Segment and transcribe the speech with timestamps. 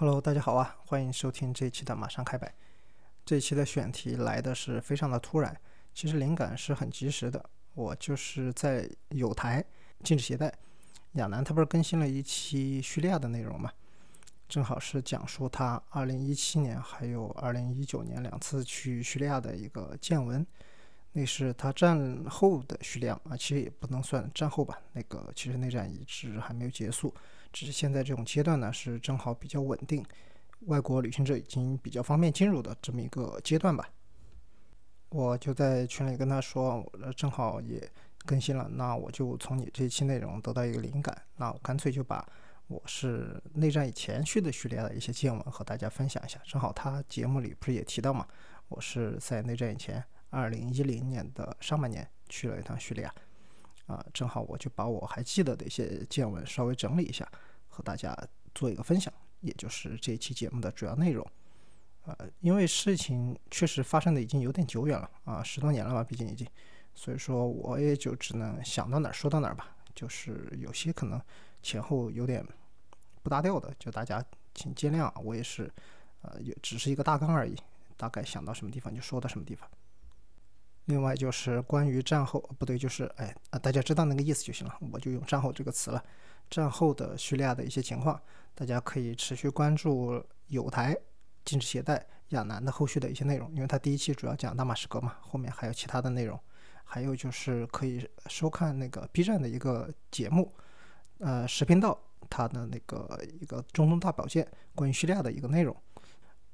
[0.00, 2.50] Hello，大家好啊，欢迎收听这一期的马上开摆。
[3.22, 5.54] 这一期的选题来的是非常的突然，
[5.92, 7.50] 其实灵感是很及时的。
[7.74, 9.62] 我就是在有台
[10.02, 10.50] 禁止携带，
[11.12, 13.70] 亚楠他不是更新了一期叙利亚的内容嘛？
[14.48, 20.46] 正好是讲述他2017年还有2019年两次去叙利亚的一个见闻。
[21.12, 24.80] 那是他战后的叙利亚啊，其实也不能算战后吧。
[24.94, 27.14] 那个其实内战一直还没有结束，
[27.52, 30.04] 只是现在这种阶段呢是正好比较稳定，
[30.66, 33.88] 外国旅行者已经比较方便进入的这么一个阶段吧。
[35.10, 37.90] 我就在群里跟他说，我正好也
[38.24, 42.26] 更新了，那我就从你这一期内容得到一个灵感，那我干脆就把。
[42.68, 48.24] 我是内战以前去的叙利亚的一些见闻和大家分享一下，正好他节目里不是也提到嘛，
[48.68, 53.12] 我是在内战以前，二零一零年的上半年去了一趟叙利亚，
[53.90, 57.28] 啊，正好我就把我还记得的一些见闻稍微整理一下，
[57.68, 58.16] 和大家
[58.54, 61.26] 做一个分享，也就是这一期节目的主要内容。
[62.04, 66.46] 呃，因为事情确实发生的已经有点久远了啊，十多年了吧，毕竟已经，
[66.94, 71.20] 所以说我也就只能想到哪儿说到哪儿吧，就是有些可能
[71.62, 72.46] 前后有点。
[73.22, 74.24] 不搭调的，就大家
[74.54, 75.70] 请见谅，我也是，
[76.22, 77.54] 呃，也只是一个大纲而已，
[77.94, 79.68] 大概想到什么地方就说到什么地方。
[80.90, 86.04] 另外就是关于战后，不对，就是哎啊，大家知道那个意思就行了，我就用战后这个词了。
[86.50, 88.20] 战后的叙利亚的一些情况，
[88.54, 90.94] 大家可以持续关注有台
[91.44, 96.38] 禁止携带亚楠的后续的一些内容，因为他第一期主要讲大马士革嘛，后面还有其他的内容。
[96.84, 100.52] 还有就是可以收看那个 B 站的一个节目，
[101.18, 101.98] 呃，视频道。
[102.28, 105.76] 他的那个一个中东大保健关于叙利亚的一个内容，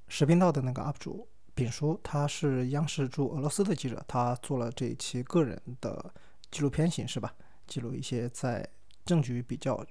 [0.09, 6.15] 视频道的那个 UP 主丙叔，他是央视驻俄罗斯的记者，他做了这一期个人的
[6.51, 7.35] 纪录片形式吧，
[7.67, 8.69] 记录一些在
[9.07, 9.83] 政局比较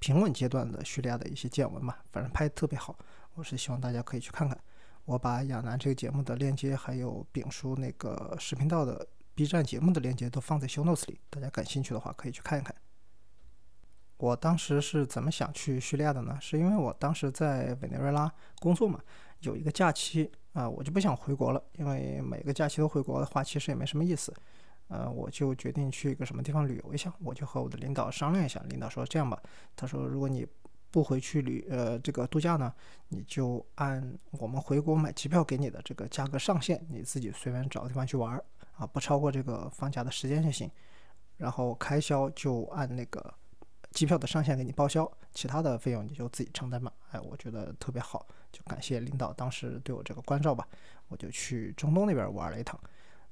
[0.00, 2.98] 平稳阶段的叙利亚的一些见闻嘛，反正拍的特别好，
[3.34, 4.58] 我是希望大家可以去看看。
[5.04, 9.06] 我把亚楠这个节目的链接，还有丙叔那个视频道的
[9.36, 12.74] B 站节目的链接都放在 Show Notes 里，大家感兴趣的话可以去看一看。
[14.16, 16.36] 我当时是怎么想去叙利亚的呢？
[16.40, 19.00] 是因为我当时在委内瑞拉工作嘛，
[19.42, 24.34] 有一个假期啊，我就不想回国了，因为每个假期都回国的话，其实也没什么意思。
[24.88, 29.42] 呃，我就决定去一个什么地方旅游一下，我就和我的领导商量一下，领导说这样吧，
[29.74, 30.46] 他说如果你
[30.90, 32.72] 不回去旅呃这个度假呢，
[33.08, 38.42] 你就按我们回国买机票给你的这个价格上限，你自己随便找个地方去玩
[38.76, 40.70] 啊，不超过这个放假的时间就行，
[41.38, 43.34] 然后开销就按那个。
[43.92, 46.90] 机票的上限给你报销，其他的费用你就自己承担吧。
[47.10, 50.68] 哎，我觉得特别好，就感谢领导当时对我这个关照吧。
[51.08, 52.78] 我就去中东那边玩了一趟，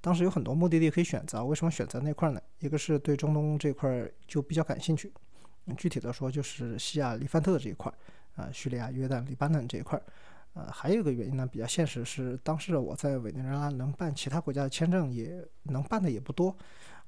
[0.03, 1.43] 当时有很多目的地可以选择。
[1.43, 2.39] 为什么选择那块呢？
[2.59, 5.11] 一个是对中东这块就比较感兴趣，
[5.79, 7.91] 具体的说就是西亚、黎范特这一块，
[8.37, 9.99] 啊，叙利亚、约旦、黎巴嫩这一块。
[10.53, 16.55] 呃，还有一个原因呢，比较现实是，当时我在委内瑞拉能办其他国家的签证，也能办的也不多。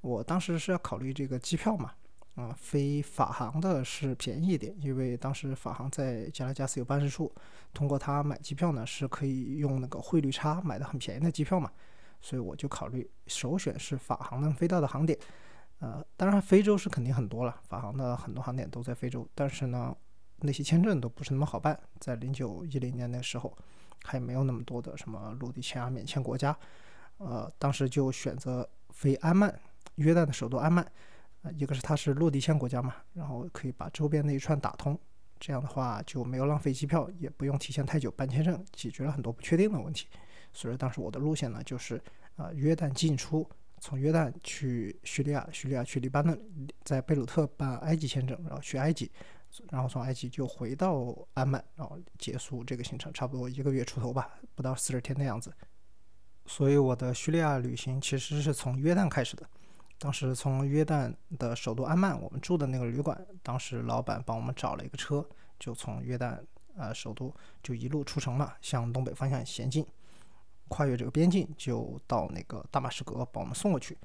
[0.01, 1.93] 我当时是要考虑这个机票嘛。
[2.34, 7.31] 啊，飞法航的是便宜一点，因为当时法航在加拉加斯有办事处，
[7.75, 11.71] 通过他买机票呢是可以用那个汇率差买的很便宜的机票嘛，
[12.22, 15.19] 所以我就考虑首选是法航能飞到的航点。
[15.81, 19.94] 呃，当然非洲是肯定很多了，法航的很多航点都在非洲，但是呢，
[20.38, 23.54] 那些签证都不是那么好办，在零九一零年那时候
[24.04, 26.56] 还没有那么多的什么陆地签啊免签国家，
[27.19, 29.54] 呃，当时就选择飞安曼，
[29.97, 30.91] 约旦的首都安曼。
[31.42, 34.98] 啊，一个是它是落地签国家嘛，然后可以把周边那一串打通，
[35.41, 40.06] 这样的话就没有浪费机票，也不用提前太久办签证，解决了很多不确定的问题。
[40.53, 42.00] 所以当时我的路线呢，就是
[42.36, 43.48] 啊约旦进出，
[43.80, 46.41] 从约旦去叙利亚，叙利亚去黎巴嫩，
[46.84, 49.10] 在贝鲁特办埃及签证，然后去埃及，
[49.71, 55.53] 然后从埃及就回到安曼，然后结束这个行程，差不多一个月出头吧，不到四十天的样子。
[56.47, 59.48] 所以我的叙利亚旅行其实是从约旦开始的。
[60.03, 65.25] 当时从约旦的首都安曼，我们住的那个旅馆，当时老板帮我们找了一个车，
[65.60, 66.41] 就从约旦
[66.77, 67.33] 呃首都
[67.63, 69.87] 就一路出城了，向东北方向前进，
[70.66, 73.97] 跨越这个边境就到那个大马士革，把我们送过去，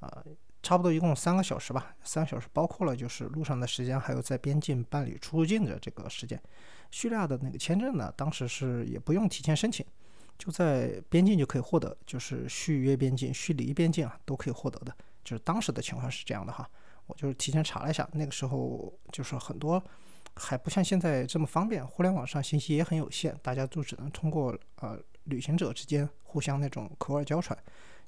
[0.00, 0.24] 呃，
[0.64, 6.42] 差不多一共三个小时吧，三个小时包括了就是路上的时间，还有在边境办理出入境的这个时间。
[6.90, 9.86] 叙利亚的那个签证呢，当时是也不用提前申请，
[10.36, 14.92] 就在边境就可以获得，就是叙约边境、叙黎边境啊都可以获得的。
[15.26, 16.70] 就是当时的情况是这样的哈，
[17.08, 19.82] 我就是提前查了一下，那个时候就是很多
[20.36, 27.58] 还不像现在这么方便，互联网上信息也很有限，大家都只能通过呃旅行者之间互相那种口耳交传，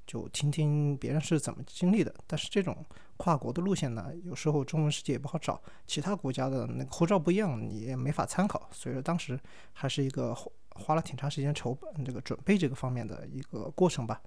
[0.06, 2.15] 就听听别人是怎么经历的。
[2.25, 2.87] 但是这种
[3.17, 8.69] 跨国的路线呢，有时候中文世界也不好找，其他国家的那个护照不一样，你也没法参考。
[8.70, 9.37] 所以说当时
[9.73, 10.32] 还是一个
[10.76, 14.20] 花了挺长时间筹这个准备这个方面的一个过程吧。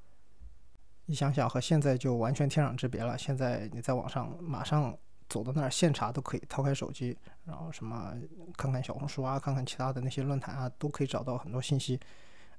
[1.12, 3.18] 你想想，和现在就完全天壤之别了。
[3.18, 4.98] 现在你在网上马上
[5.28, 8.14] 走到那儿现查都可以，掏开手机，然后什么
[8.56, 12.00] 看看小红书啊，看看其他的那些论坛啊，都可以找到很多信息。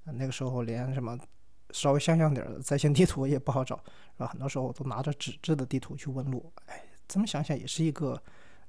[0.04, 1.18] 那个时候连什么
[1.70, 3.76] 稍微像样点的在线地图也不好找，
[4.18, 6.52] 然后很多时候都拿着纸质的地图去问路。
[6.66, 6.78] 哎，
[7.08, 8.22] 这么想想也是一个，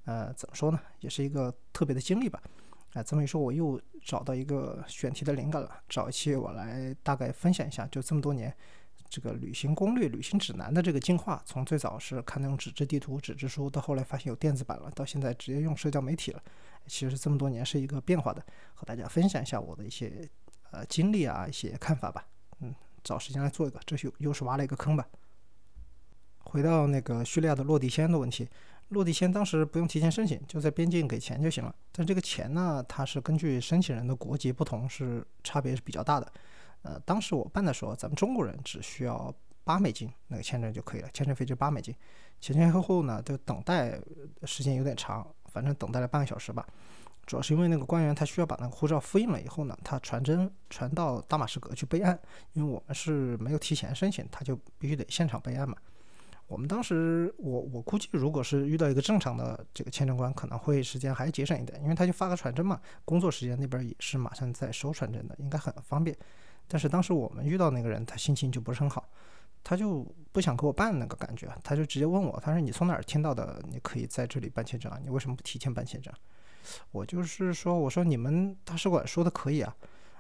[0.05, 2.41] 呃，怎么说呢，也是一个特别的经历吧。
[2.93, 8.55] 哎，这么一说，我又找到一个选题的灵感了，找一期我来大概分享一下，就这么多年。
[9.13, 16.41] 这个旅行攻略、旅行指南的这个进化，从最早是看那种纸质地图、纸质书，到后来发现有电子版了，到现在直接用社交媒体了。
[16.87, 18.43] 其实这么多年是一个变化的，
[18.73, 20.27] 和大家分享一下我的一些
[20.71, 22.25] 呃经历啊、一些看法吧。
[22.61, 22.73] 嗯，
[23.03, 25.07] 找时间来做一个，这又又是挖了一个坑吧。
[26.45, 28.49] 回到那个叙利亚的落地签的问题，
[28.89, 31.75] 落地签当时不用提前申请，就在边境给钱就行了。
[31.91, 36.33] 但这个钱呢，它是根据申请人的国籍不同，是差别是比较大的。
[36.83, 39.33] 呃，当时我办的时候，咱们中国人只需要
[39.63, 41.93] 八美金那个签证就可以了，签证费就八美金。
[42.39, 43.99] 前前后后呢，就等待
[44.43, 46.67] 时间有点长，反正等待了半个小时吧。
[47.25, 52.19] 主要是因为那个官员他需要把那个护照复印了以后呢，他传真传到大马士革去备案，
[52.51, 55.77] 因为我们是没有提前申请，他就必须得现场备案嘛。
[56.47, 66.15] 我们当时，我我估计，如果是遇到一个正常的这个签证官，可能会时间还节省一点，因为他就发个传真嘛，工作时间那边也是马上在收传真的，应该很方便。
[66.67, 69.07] 但是当时我们遇到那个人，他心情就不是很好，
[69.63, 73.63] 他就不想给我办那个感觉，他就直接问我，他说你从哪儿听到的？
[73.69, 74.99] 你可以在这里办签证啊？
[75.03, 76.13] 你为什么不提前办签证？
[76.91, 79.75] 我就是说，我说你们大使馆说的可以啊，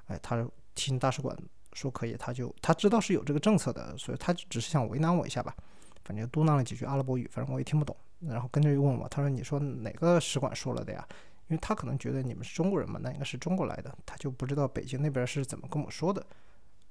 [0.07, 0.45] 哎，他
[0.75, 1.35] 听大使馆
[1.71, 5.55] 说可以，他就他知道是有这个政策的，所以他只是想为难我一下吧，
[6.03, 11.07] 反正嘟囔了几句阿拉伯语，反正我也听不懂，然后跟着又问我，他说你说哪个使馆说了的呀？
[11.47, 16.25] 因为他可能觉得你们是中国人嘛，那应该是中国来的，他就不知道北京那边是怎么跟我说的。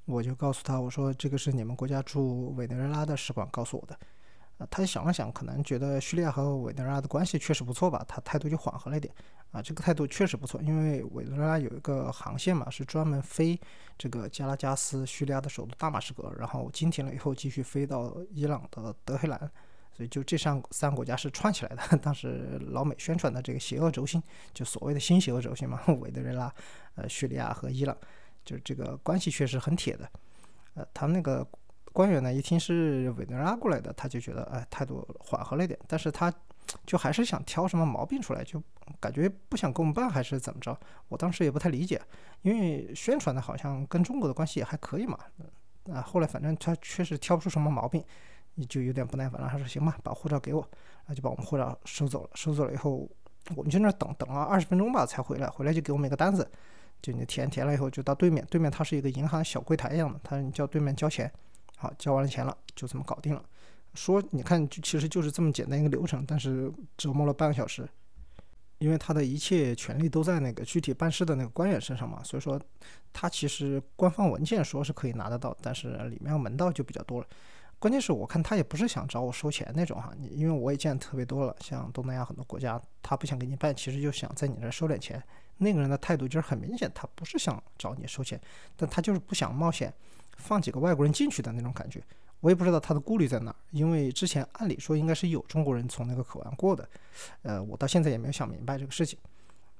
[0.04, 3.98] 我就告诉他，我说这个是你们国家驻委内瑞拉的使馆告诉我的。
[4.58, 9.14] 啊，他想了想，可能觉得叙利亚和委内瑞拉的关系确实不错吧，他态度就缓和了一点。
[9.52, 13.58] 啊，这个态度确实不错，因为委内瑞拉有一个航线嘛，是专门飞
[13.96, 19.50] 这个加拉加斯，叙利亚的首都大马士革，然后经停了以后继续飞到伊朗的德黑兰。
[20.08, 21.96] 就这三三个国家是串起来的。
[21.98, 24.22] 当时老美宣传的这个邪恶轴心，
[24.52, 26.52] 就所谓的新邪恶轴心嘛， 委内瑞拉、
[26.94, 27.96] 呃叙利亚和伊朗，
[28.44, 30.08] 就是这个关系确实很铁的。
[30.74, 31.46] 呃，他们那个
[31.92, 36.32] 官员呢，一听是委内瑞拉过来的，他就觉得哎态度缓和了一点，但是他
[36.86, 38.62] 就还是想挑什么毛病出来，就
[39.00, 40.78] 感觉不想跟我们办还是怎么着？
[41.08, 42.00] 我当时也不太理解，
[42.42, 45.18] 因为宣传的好像跟中国的关系也还可以嘛。
[45.92, 48.02] 啊，后来反正他确实挑不出什么毛病。
[48.54, 50.60] 你就有点不耐烦了，他说：“行吧，把护照给我。”
[51.04, 52.30] 然后就把我们护照收走了。
[52.34, 53.08] 收走了以后，
[53.56, 55.48] 我们就那等等了二十分钟吧，才回来。
[55.48, 56.48] 回来就给我们一个单子，
[57.00, 58.46] 就你填填了以后，就到对面。
[58.50, 61.32] 对面它是一个银行小柜台一样的，他说你叫对面交钱。
[61.76, 63.44] 好，交完了钱了，就这么搞定了。
[63.94, 67.88] 说你看，就其实就是这么简单一个流程，但是折磨了半个小时，
[68.78, 72.22] 因为他的一切权利都在那个具体办事的那个官员身上嘛。
[72.22, 72.60] 所以说，
[73.12, 77.26] 他其实官方文件说是可以拿得到，但是里面门道就比较多了。
[77.82, 85.20] 关键是我看他也不是想找我收钱那种哈，你因为我也见特别多了，像东南亚很多国家，他不想给你办，其实就想在你这收点钱。
[85.58, 88.40] 那个人的态度就是很明显，他不是想找你收钱，
[88.76, 89.92] 但他就是不想冒险
[90.36, 92.00] 放几个外国人进去的那种感觉。
[92.38, 96.88] 我也不知道他的顾虑在哪儿，因为之前按理说应该是有中国人从那个口岸过的，
[97.42, 99.18] 呃，我到现在也没有想明白这个事情。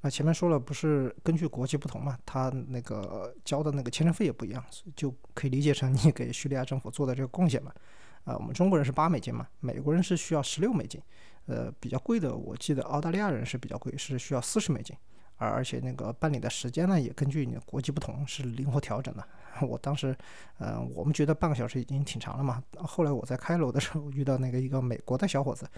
[0.02, 4.62] 那前面说了，不是根据国籍不同嘛，他那个交的那个签证费也不一样，
[4.94, 7.73] 就可以理解成你给叙利亚政府做的这个贡献嘛。
[8.25, 11.00] 啊，我们中国人是八美金嘛，美国人是需要十六美金，
[11.47, 14.97] 呃，比较贵的，我记得澳大利亚人是比较贵，是需要四十美金，
[15.37, 19.27] 而而且那个办理的时间呢，也根据你的国籍不同是灵活调整的。
[19.69, 20.17] 我当时，
[20.59, 25.69] 呃，我们觉得半个小时已经挺长了嘛，后来我在开楼的时候遇到那个一个美国的小伙子。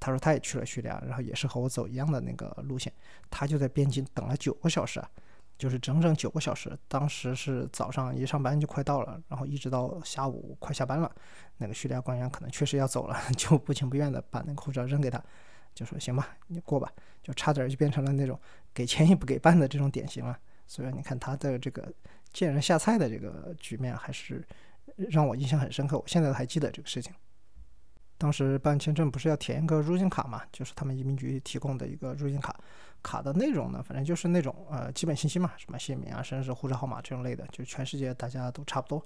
[0.00, 2.92] 他说他也去了叙利亚，然后也是和我走一样的那个路线，
[3.30, 5.08] 他就在边境等了九个小时啊，
[5.56, 6.76] 就是整整九个小时。
[6.88, 11.08] 当时是早上一上班就快到了，然后一直到下午快下班了，
[11.58, 15.22] 那个叙利亚官员可能确实要走了， 就不情不愿的把那个护照扔给他，
[15.74, 16.92] 就说行吧，你过吧，
[17.22, 18.36] 就差点就变成了那种
[18.74, 20.38] 给钱也不给办的这种典型啊。
[20.66, 21.92] 所以你看他的这个
[22.32, 24.44] 见人下菜的这个局面，还是
[24.96, 27.12] 让我印象很深刻，我现在还记得这个事情。
[28.16, 32.58] 当时办签证不是要填一个入境卡嘛，就是他们移民局提供的一个入境卡。
[33.02, 39.04] 卡的内容呢，反正就是那种呃基本信息嘛，什么姓名啊、生日、护照号码这种类的，就全世界大家都差不多。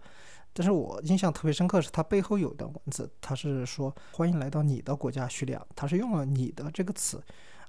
[0.53, 7.21] 但是我印象特别深刻是它背后有一段文字，它是说欢迎来到你的国家叙利亚，它是用了“你的”这个词，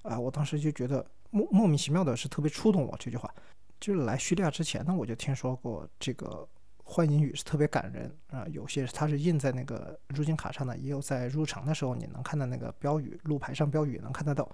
[0.03, 3.33] 啊，我当时就觉得莫莫名其妙的是特别触动我这句话。
[3.79, 6.47] 就是来叙利亚之前呢，我就听说过这个
[6.83, 14.49] 欢迎语是特别感人啊，有些它是印在那个入境卡上的，也有在入城的时候你能看到那个标语，路牌上标语能看得到。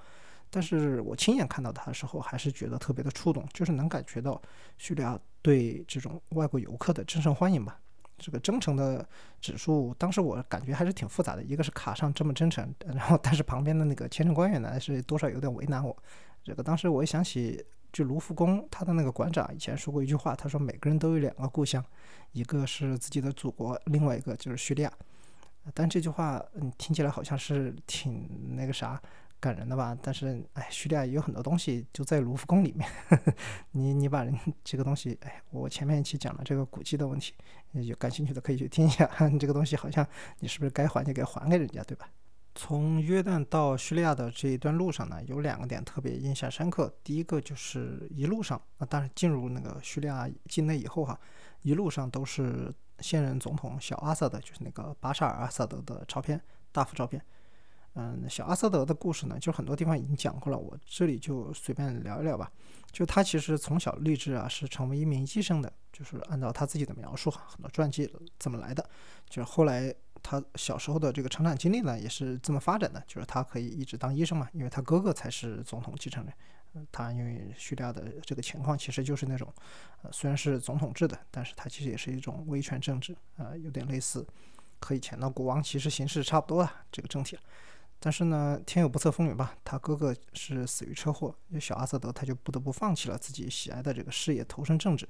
[0.52, 4.40] 但是我亲眼看到它的时候，还是觉得特别的触动，就是能感觉到
[4.78, 7.80] 叙利亚对这种外国游客的真诚欢迎吧。
[8.18, 9.04] 这个真诚的
[9.42, 11.44] 指数，当时我感觉还是挺复杂的。
[11.44, 15.98] 一个是卡上这么真诚，然后但是旁边的那个签证官员呢，是多少有点为难我。
[16.46, 17.62] 这个当时我一想起，
[17.92, 21.84] 就卢浮宫他的那个馆长以前说过一句话，他说每个人都有两个故乡，
[22.32, 24.94] 一个是自己的祖国，另外一个就是叙利亚。
[25.74, 29.02] 但这句话嗯听起来好像是挺那个啥。
[29.38, 32.90] 感人的吧，但是哎，叙利亚有很多东西就在卢浮宫里面。
[33.72, 34.34] 你你把人
[34.64, 37.34] 这个东西，哎，我前面一期讲了这个古迹的问题，
[37.74, 39.08] 有感兴趣的可以去听一下。
[39.30, 40.08] 你这个东西好像
[40.40, 42.10] 你是不是该还就给还给人家，对吧？
[42.58, 46.92] 从约旦到叙利亚的这一段路上呢，有两个点特别印象深刻。
[47.04, 51.20] 第一个就是一路上啊，当然进入那个叙利亚境内以后哈，
[51.64, 57.22] 一路上都是现任总统小阿萨德，就是那个巴沙尔阿萨德的照片，大幅照片。
[57.98, 62.52] 嗯，小阿萨德的故事呢，就很多地方已经讲过了，我这里就随便聊一聊吧。
[62.92, 68.10] 就他其实从小立志啊，是成为一名医生的，就是按照他自己的描述哈，很多传记
[68.40, 68.90] 怎么来的，
[69.30, 69.94] 就是后来
[70.28, 76.34] 他小时候的这个成长经历呢，也是这么发展的，就是他可以一直当医生嘛，因为他哥哥才是总统继承人。
[76.92, 79.48] 他因为叙利亚的这个情况，其实就是那种，
[80.02, 84.26] 呃，虽然是总统制的，但是他其实也是一种威权政治，呃，有点类似
[84.82, 87.38] 和以前的国王其实形式差不多啊，这个政体。
[87.98, 95.08] 但是呢，天有不测风云吧，他哥哥是死于车祸，小阿萨德他就不得不放弃了自己喜爱的这个事业，投身政治，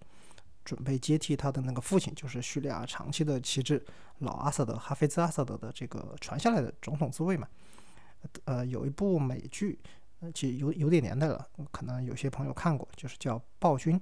[0.65, 3.81] 准备接替他的那个父亲，就是叙利亚长期的旗帜
[4.19, 7.47] 老阿萨德哈菲兹阿萨德的这个传下来的总统之位嘛。
[8.45, 9.79] 呃，有一部美剧，
[10.33, 13.95] 其实有有点年代了，可能有些朋友看过，就是叫《暴君》。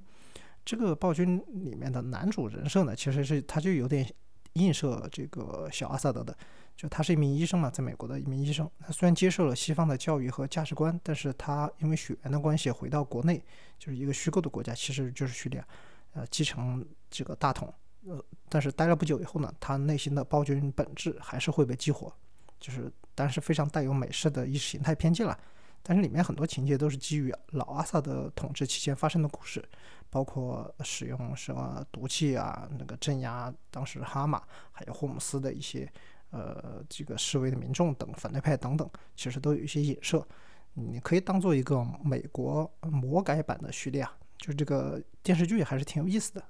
[0.64, 4.10] 这个《暴君》里面的男主人设呢，其实是他就有点
[4.54, 6.36] 映射这个小阿萨德的。
[6.76, 8.68] 就他是一名医生嘛，在美国的一名医生。
[8.80, 13.44] 他虽然接受了西方的教育和价值观，但是他因为血缘的关系回到国内，
[13.78, 15.68] 就是一个虚构的国家，其实就是叙利亚，
[16.14, 17.74] 呃，继承这个大统。
[18.08, 22.14] 呃，但是待了不久以后呢，他内心的暴君本质还是会被激活，
[22.60, 25.38] 就是但是非常带有美式的意识形态偏见了。
[25.82, 29.64] 但是里面很多情节都是基于老阿萨的统治期间发生的故事，
[30.10, 34.42] 包括使用什么毒气啊，那个镇压当时哈马
[34.72, 35.92] 还有霍姆斯的一些。
[36.36, 40.28] 呃，这个示威的民众等反对派等等，其实都有一些影射。
[40.74, 46.44] 你可以当做一个美国魔改版的叙利亚，就这个电视剧还是挺有意思的。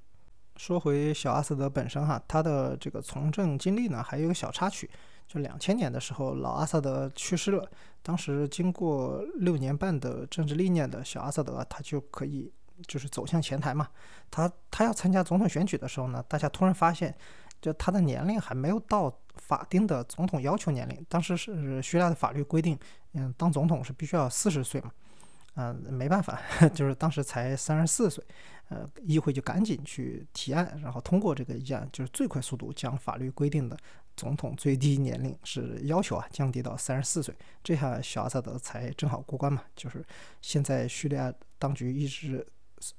[0.55, 4.89] 说回小阿斯德本身哈，他的这个从政经历呢，还有一个小插曲，
[5.27, 7.67] 就两千年的时候，老阿萨德去世了。
[8.01, 12.51] 当时经过六年半的政治历练的小阿萨德，他就可以
[12.87, 13.87] 就是走向前台嘛。
[14.29, 17.15] 他他要参加总统选举的时候呢，大家突然发现。
[17.61, 22.77] 就他的年龄还没有到法定的总统要求年龄，当时是叙利亚的法律规定，
[23.13, 24.91] 嗯，当总统是必须要四十岁嘛，
[25.55, 26.41] 嗯，没办法，
[26.73, 28.23] 就是当时才三十四岁，
[28.69, 33.77] 呃，议会就赶紧去提案，然后通过这个议案，就是最快速度将法律规定的
[34.15, 40.03] 总统最低年龄是要求啊降低到三十四岁，这下小阿萨德才正好过关嘛，就是
[40.41, 42.45] 现在叙利亚当局一直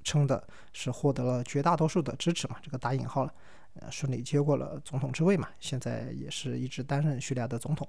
[0.02, 3.34] 称的是获得了绝大多数的支持嘛，这个打引号了。
[3.80, 7.88] 呃，顺利接过了总统之位嘛，现在也是一直担任叙利亚的总统。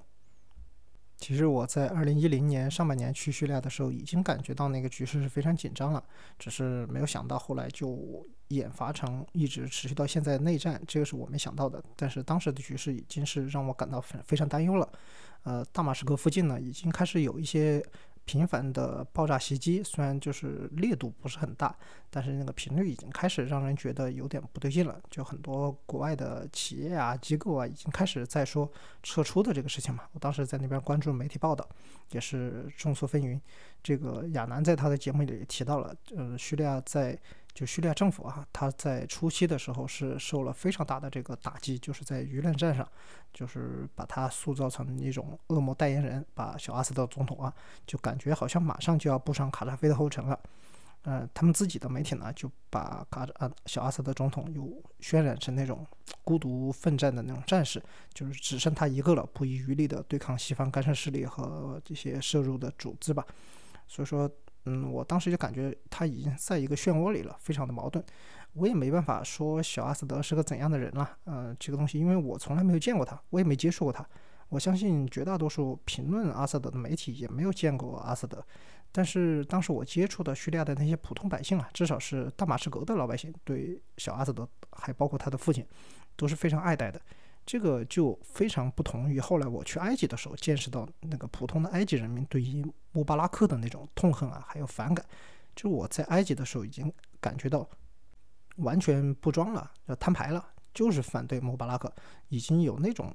[1.25, 6.03] 其实我在二零一零年上半年去叙利亚的时候，已经感觉到那个局势是非常紧张了，
[6.37, 11.83] 只是没有想到后来就演发成一直持续到现在内战，这个是我没想到的。
[11.95, 14.87] 但是当时的局势已经是让我感到非非常担忧了。
[15.41, 17.83] 呃，大马士革附近呢，已经开始有一些。
[18.25, 21.75] 频繁的爆炸袭击，虽然就是力度不是很大，
[22.09, 24.99] 但是那个频率已经开始让人觉得有点不对劲了。
[25.09, 28.69] 就很多国外的企业啊、机构啊，已经开始在说
[29.03, 30.03] 撤出的这个事情嘛。
[30.13, 31.67] 我当时在那边关注媒体报道，
[32.11, 33.39] 也是众说纷纭。
[33.81, 37.17] 这个亚楠在他的节目里也提到了，嗯，叙利亚在。
[37.55, 42.85] 就叙利亚政府啊，他在初期的时候是受了非常大的这个打击，就是在舆论战上，
[43.33, 47.51] 就是把他塑造成一种恶魔代言人，把小阿萨德总统啊，
[47.87, 50.37] 就感觉好像马上就要步上卡扎菲的后尘了。
[51.03, 54.63] 呃，他们自己的媒体呢就把卡啊小阿萨德总统又
[54.99, 55.85] 渲染成那种
[56.23, 57.81] 孤独奋战的那种战士，
[58.13, 63.25] 就是只剩他一个了，不遗余力的对抗西方干涉势力和这些摄入的组织吧。
[63.87, 64.27] 所以说，
[64.65, 68.03] 嗯，我当时就感觉他已经在一个漩涡里了，非常的矛盾。
[68.53, 74.05] 我也没办法说小阿萨德是个怎样的人了，嗯，这个东西因为我从来没有见过他，我也没接触过他。
[74.49, 78.45] 我相信绝大多数评论阿萨德的媒体也没有见过阿萨德。
[78.91, 85.65] 但是当时我接触的叙利亚的那些普通百姓啊，至少是大马士革的老百姓，对小阿萨德还包括他的父亲，
[86.15, 87.01] 都是非常爱戴的。
[87.45, 95.05] 这个就非常不同于后来我去埃及的时候，见识到那个普通的埃及人民对于穆巴拉克的那种痛恨啊，还有反感。
[95.55, 97.69] 就我在埃及的时候已经感觉到，
[98.57, 101.93] 完全不装了，要摊牌了，就是反对穆巴拉克，
[102.29, 103.13] 已经有那种。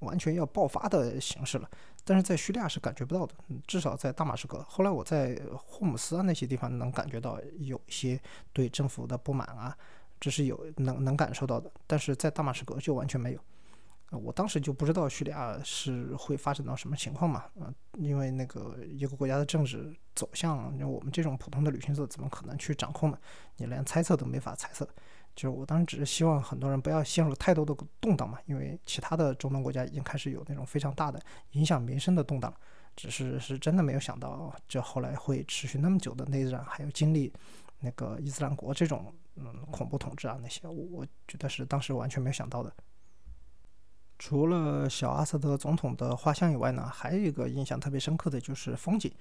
[0.00, 1.68] 完全要爆发的形式了，
[2.04, 3.34] 但是在叙利亚是感觉不到的，
[3.66, 4.64] 至少在大马士革。
[4.68, 8.20] 后来我在霍姆斯啊那些地方能感觉到有一些
[8.52, 9.76] 对政府的不满啊，
[10.20, 13.40] 这是有能能感受到的，但是在大马士革就完全没有。
[14.10, 23.18] 我当时就不知道叙利亚是会发展到什么情况嘛，啊，因为那个一个国家的政治走向，我们这种普通的旅行者怎么可能去掌控呢？
[23.56, 24.88] 你连猜测都没法猜测。
[25.36, 31.20] 就是我当时只是希望很多人不要陷入太多的动荡嘛，因为其他的中东国家已经开始有那种非常大的
[31.52, 32.52] 影响民生的动荡，
[32.96, 37.32] 只是是真的没有想到，这后来会持续那么久的内战，还有经历
[37.78, 42.74] 那个伊斯兰国这种嗯恐怖统治啊那些，我觉得是当时完全没有想到的。
[44.18, 49.12] 除了小阿萨德总统的画像以外呢，还有一个印象特别深刻的就是风景。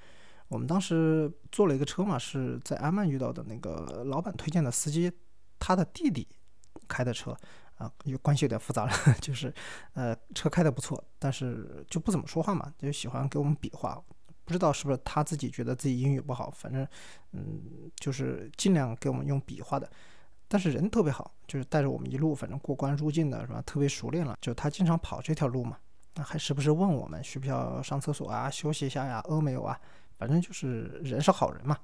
[0.47, 5.11] 我们当时坐了一个车嘛，是在阿曼遇到的那个老板推荐的司机。
[5.59, 6.27] 他的弟弟
[6.87, 7.35] 开的车
[7.77, 9.51] 啊，有关系有点复杂了， 就是
[9.93, 13.99] 呃，车开的不错，但是就不怎么说话嘛，就喜欢给我们比划。
[14.45, 16.87] 不知道是不是他自己觉得自己英语不好，反正
[17.31, 19.89] 嗯，就是尽量给我们用比划的。
[20.47, 23.61] 但是人特别好，就是带着我们一路，反正过关入境的是吧？
[23.65, 24.37] 特别熟练了。
[24.41, 25.77] 就他经常跑这条路嘛，
[26.15, 29.79] 那还时不时问我们需不需要上厕所啊，休息一下呀，饿没有啊？
[30.17, 31.77] 反正就是人是好人嘛。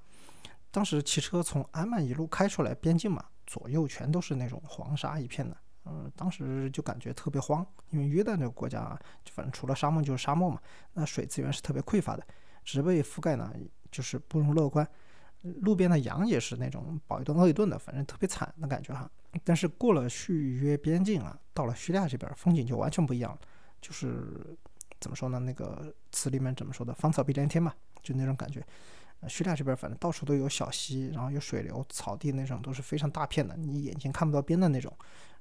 [0.72, 3.24] 当时骑车从安曼一路开出来边境嘛。
[3.46, 8.98] 左右全都是那种黄沙一片的，嗯，当时就感觉特别慌，因为约旦这个国家，
[9.32, 10.60] 反正除了沙漠就是沙漠嘛，
[10.94, 12.26] 那水资源是特别匮乏的，
[12.64, 13.54] 植被覆盖呢
[13.92, 14.88] 就是不容乐观，
[15.44, 19.10] 路边的羊也是那种饱一顿饿一顿的，反正特别惨的感觉哈。
[19.44, 23.40] 但是过了叙约边境啊，到了叙利亚这边，风景就完全不一样了，
[23.82, 24.58] 就是
[25.00, 25.40] 怎么说呢？
[25.40, 26.94] 那个词里面怎么说的？
[26.94, 28.66] 芳草碧连天嘛，就那种感觉。
[29.28, 34.94] 叙利亚这边反正到处都有小溪，然后有水流、草地那种都是非常大片的，你眼睛看不到边的那种。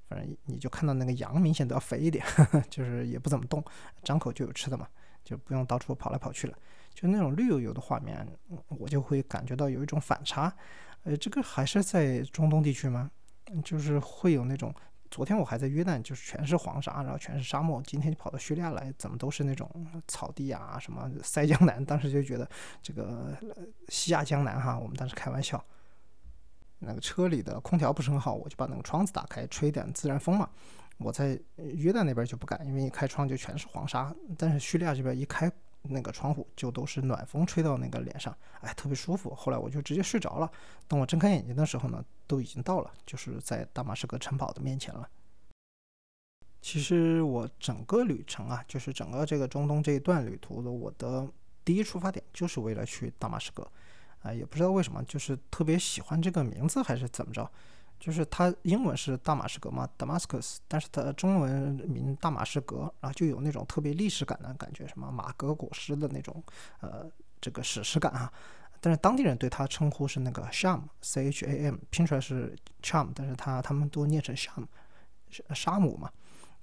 [0.09, 2.25] 反正你就看到那个羊明显都要肥一点，
[2.69, 3.65] 就是也不怎么动，
[4.03, 4.87] 张口就有吃的嘛，
[5.25, 6.59] 就不用到处跑来跑去了。
[6.95, 8.27] 就那种绿油油的画面，
[8.69, 10.55] 我就会感觉到有一种反差。
[11.05, 13.11] 呃，这个还是在中东地区吗？
[13.65, 14.75] 就是会有那种。
[15.11, 17.83] 昨天我还在约旦，就是全是黄沙，然后全是沙漠。
[17.87, 19.69] 今天就跑到叙利亚来，怎么都是那种
[20.09, 21.85] 草地啊，什么塞江南。
[21.85, 22.49] 当时就觉得
[22.81, 23.37] 这个
[23.89, 25.63] 西亚江南哈，我们当时开玩笑。
[26.79, 30.49] 那个车里的空调不是很好，我就把那个窗子打开，吹点自然风嘛。
[30.97, 34.15] 我在约旦那边就不敢，因为一开窗就全是黄沙。
[34.39, 35.53] 但是叙利亚这边一开。
[35.83, 39.35] 那个窗户就都是暖风吹到那个脸上，哎，特别舒服。
[39.35, 40.51] 后来我就直接睡着了。
[40.87, 45.09] 等我睁开眼睛的时候呢，都已经到了，就是在大马士革城堡的面前了。
[46.61, 51.29] 其实我整个旅程啊，就是整个这个中东这一段旅途的，我的
[51.65, 53.69] 第一出发点就是为了去大马士革，
[54.23, 57.51] 啊，也不知道为什么，就是特别喜欢这个名字还是怎么着。
[58.03, 61.55] 就是它英文是大马士革嘛，Damascus，但是它中文
[61.89, 66.43] 名大马士革，然后就有那种特别历史感的感觉，什么马革裹尸的那种，
[66.81, 67.09] 呃，
[67.41, 68.33] 这个史诗感啊。
[68.81, 74.67] 但是当地人对它称呼是那个 Sham，C H A M，拼出来是 Cham，但是他他们都念成 Sham，
[75.55, 76.11] 沙姆嘛，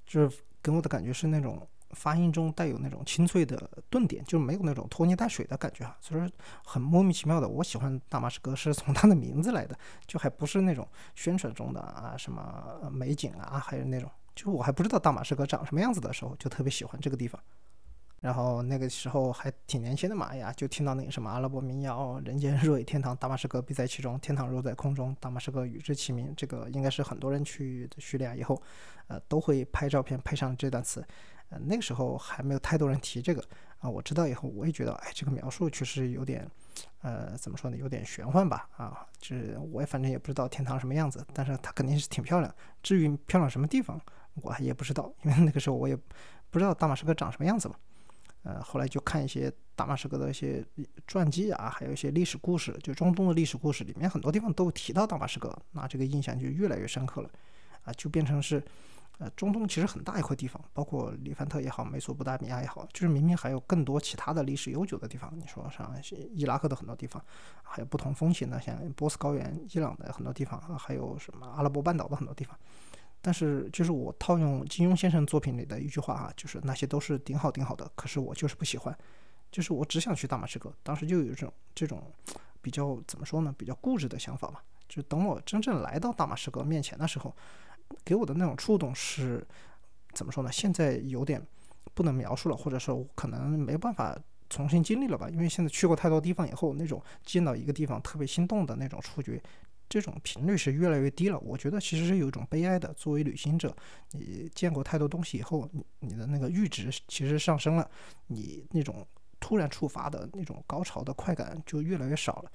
[0.06, 1.66] 就是给我的感觉是那种。
[1.92, 6.30] 发音中带有那种清脆的顿点，就没有那种拖泥带水的感觉哈，所以说
[6.64, 7.48] 很莫名其妙的。
[7.48, 17.42] 我喜欢大马士革是从它的名字来的，就还不是那种宣传中的啊什么美景啊，还有那种，就我还不知道大马士革长什么样子的时候，就特别喜欢这个地方。
[18.22, 26.34] 然后那个时候还挺年轻的嘛，哎呀，就听到那个什么阿拉伯民谣“人间若有天堂，大马士革必在其中；天堂若在空中，大马士革与之齐名”。
[26.36, 28.62] 这个应该是很多人去叙利亚以后，
[29.08, 31.02] 呃，都会拍照片配上这段词。
[31.50, 33.44] 呃，那个时候还没有太多人提这个
[33.80, 33.90] 啊。
[33.90, 36.48] 我知道以后，我也觉得，哎，这个描述确实有点，
[37.02, 38.70] 呃，怎么说呢，有点玄幻吧？
[38.78, 42.56] 啊，就是我也反正也不知道天堂什么样子，但是它肯定是挺漂亮。
[42.84, 44.00] 至于漂亮什么地方，
[44.36, 45.96] 我也不知道，因为那个时候我也
[46.50, 47.76] 不知道大马士革长什么样子嘛。
[48.44, 50.64] 呃，后来就看一些大马士革的一些
[51.08, 57.30] 传记啊，还有一些历史故事，就中东的历史故事里面很多地方都提到大马士革，那这个印象就越来越深刻了，
[57.86, 58.64] 啊，就变成是。
[59.20, 65.30] 呃，中东其实很大一块地方，包括黎凡特也好，美索不达米亚也好，就是明明还有更多其他的历史悠久的地方。
[65.38, 65.94] 你说像
[66.32, 67.22] 伊拉克的很多地方，
[67.62, 72.58] 还有不同风情的，像波斯高原、伊朗的很多地方，还有什么阿拉伯半岛的很多地方。
[73.22, 78.98] 但是，就是我套用金庸先生作品里的一句话啊，就是那些都是顶好顶好的，可是我就是不喜欢，
[79.52, 80.74] 就是我只想去大马士革。
[80.82, 82.02] 当时就有这种这种
[82.62, 84.64] 比较怎么说呢，比较固执的想法吧。
[84.88, 87.36] 就等我真正来到大马士革面前的时候。
[88.06, 89.46] 给我的那种触动是，
[90.14, 90.52] 怎么说呢？
[90.52, 91.42] 现在有点
[91.94, 94.18] 不能描述了，或者说可能没办法
[94.50, 95.30] 重新经历了吧。
[95.30, 99.42] 因为现在去过太多地方以后，那种见到一个地方特别心动的那种触觉，
[99.88, 101.40] 这种频率是越来越低了。
[101.40, 102.94] 我觉得其实是有一种悲哀的。
[102.94, 103.76] 作为旅行者，
[104.12, 107.90] 你见过太多东西以后，你你的那个阈值其实上升了，
[108.28, 109.06] 你那种
[109.40, 112.52] 突然触发的那种高潮的快感就越来越少了。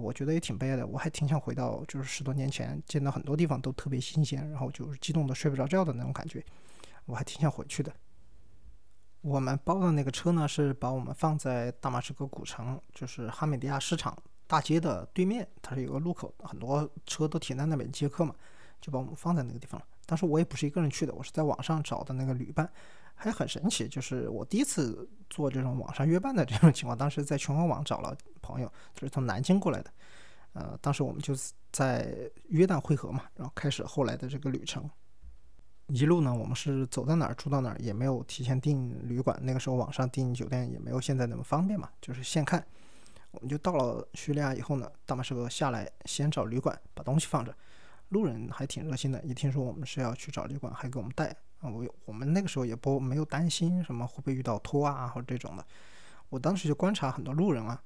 [0.00, 6.44] 我觉得也挺悲哀的，我还挺想回到就是十多年前见到很多地方都特别新鲜，然后就是激动的睡不着觉的那种感觉，
[7.04, 7.92] 我还挺想回去的。
[9.20, 18.34] 我们包的那个车呢，是把我们放在大马士革古城，就是哈美迪亚市场大街的对面，它是有个路口，很多车都停在那边接客嘛，
[18.80, 19.86] 就把我们放在那个地方了。
[20.06, 22.68] 当时我也不是一个人去的，我是在网上找的那个旅伴。
[23.22, 26.98] 还很神奇，就是我第一次做这种网上约伴的这种情况。
[26.98, 29.92] 当时在全网网找了朋友，就是从南京过来的。
[30.54, 32.12] 呃，当时我们就是在
[32.48, 34.90] 约旦汇合嘛，然后开始后来的这个旅程。
[35.86, 39.38] 一路呢，我们是走到哪儿住到哪儿，也没有提前订旅馆。
[39.40, 42.66] 那个时候网上订酒店也没有现在那么方便嘛，就是现看。
[43.30, 47.56] 我们就到了叙利亚以后呢，大马士革下来先找旅馆，把东西放着。
[48.08, 51.34] 路人还挺热心的，一听说我们是要去找旅馆，还给我们带。
[51.62, 55.64] 啊，我我们那个时候也不没有担心什么会不会遇到拖啊或者这种的。
[56.28, 57.82] 我当时就观察很多路人啊，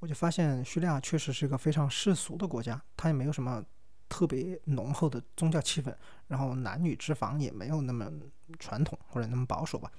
[0.00, 3.64] 我就发现叙利亚确实是一个非常世俗的国家，它也没有什么
[4.08, 5.94] 特别浓厚的宗教气氛，
[6.26, 8.10] 然后男女之防也没有那么
[8.58, 9.90] 传统或者那么保守吧。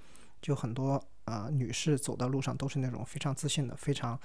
[0.42, 4.20] 就很多呃女士走到路上都是那种非常自信的，非常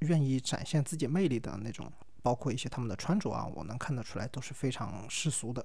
[0.00, 1.92] 愿意展现自己魅力的那种，
[2.22, 5.64] 包括一些他们的穿着啊，我能看得出来都是非常世俗的。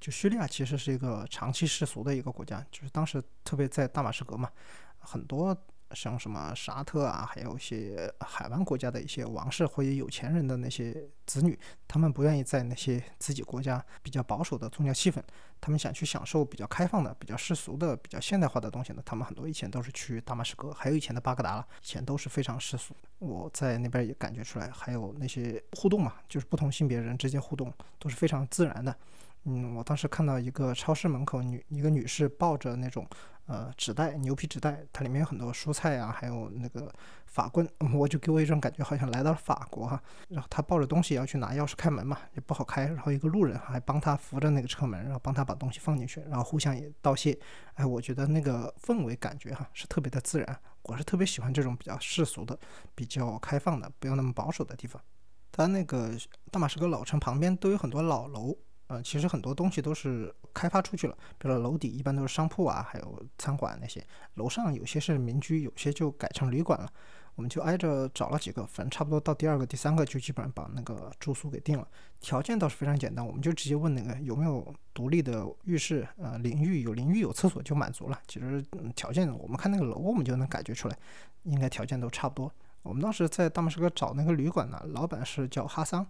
[0.00, 4.50] 就叙利亚其实是一个长期世俗的一个国家，就是当时特别在大马士革嘛，
[4.98, 5.54] 很多
[5.92, 15.20] 像什么沙特啊，还有一些海湾国家的一些王室或者有钱人的那些子女，他们不愿意在那些自己国家比较保守的宗教气氛，
[15.60, 19.02] 他们想去享受比较开放的、比较世俗的、比较现代化的东西呢。
[19.04, 22.94] 他们很多以前都是去大马士革，还有以前的巴格达了，以前都是非常世俗。
[23.18, 28.96] 我在那边也感觉出来，还有那些互动嘛，就是不同性别人之间互动都是非常自然的。
[29.44, 33.06] 嗯，我当时看到一个超市门口女一个女士抱着那种
[33.46, 36.92] 呃纸袋牛皮纸袋，它里面有很多蔬菜啊，还有那个
[37.24, 40.00] 法棍， 我就给我一种感觉好像来到了法国哈。
[40.28, 42.84] 然后她抱着东西要去拿钥匙开门嘛，也不好开。
[42.86, 47.36] 然后一个路人还帮她扶着那个车门，然后帮她把东西放进去，然后互相也道谢。
[47.74, 52.56] 哎，我觉得那个氛围感觉哈是特别的自然，我是特别喜欢这种比较世俗的、
[52.94, 55.02] 比较开放的、不要那么保守的地方。
[55.50, 56.12] 它那个
[56.50, 58.54] 大马士革老城旁边都有很多老楼。
[58.90, 66.90] 呃，其实很多东西都是开发出去了，比如楼底一般都是商铺啊，还有餐馆那些，楼上有些是民居，有些就改成旅馆了。
[67.36, 71.86] 我们就挨着找了几个，反正差不多到第二个、第三个就基本上把那个住宿给定了。
[72.20, 78.20] 条件倒是非常简单，我们就直接问那个有没有独立的浴室，呃，淋浴有淋浴有厕所就满足了。
[78.26, 78.62] 其实
[78.96, 80.98] 条件我们看那个楼，我们就能感觉出来，
[81.44, 82.52] 应该条件都差不多。
[82.82, 86.06] 我们当时在大马士革找那个旅馆呢，老板是叫哈桑，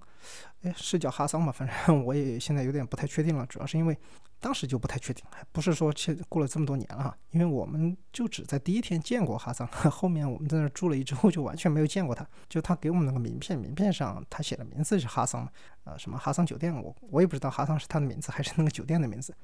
[0.63, 1.51] 哎，是叫哈桑吗？
[1.51, 3.99] 反正我也现在有点不太确定了，主要是因为
[4.39, 15.51] 当时就不太确定，不是说去过了这么多年了哈，因为我们就只在第一天见过哈桑， 后面我们在那住了一周就完全没有见过他，就他给我们那个名片，名片上他写的名字是哈桑嘛，
[15.85, 19.35] 呃，什么哈桑酒店，我我也不知道哈桑是他的名字还是那个酒店的名字，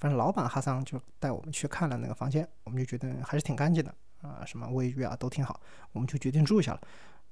[0.00, 3.94] 反正老板哈桑就带我们去看了那个房间，我们就觉得还是挺干净的。
[4.22, 5.60] 啊，什么卫浴啊都挺好，
[5.92, 6.80] 我们就决定住下了。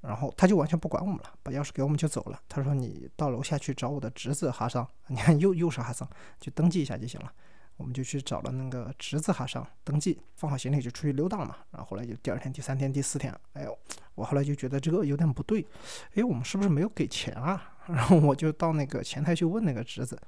[0.01, 2.41] 然后他就完全不管我们了，把钥匙给我们就走了。
[2.49, 7.33] 他说：“你到楼下去找我的侄子哈桑， 你看又又是哈桑，就登记一下就行了。”
[7.77, 11.57] 我们就去找了那个侄子哈桑登记，放好行李就出去溜达了嘛。
[11.71, 13.79] 然后后来就第二天、第三天、第四天，哎呦，
[14.15, 15.67] 我后来就觉得这个有点不对，
[16.15, 17.75] 哎，我们是不是没有给钱啊？
[17.89, 20.21] 然后我就到那个前台去问那个侄子，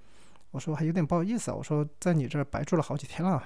[0.51, 3.43] 我说还有点不好意思啊，我说在你这儿白住了好几天了。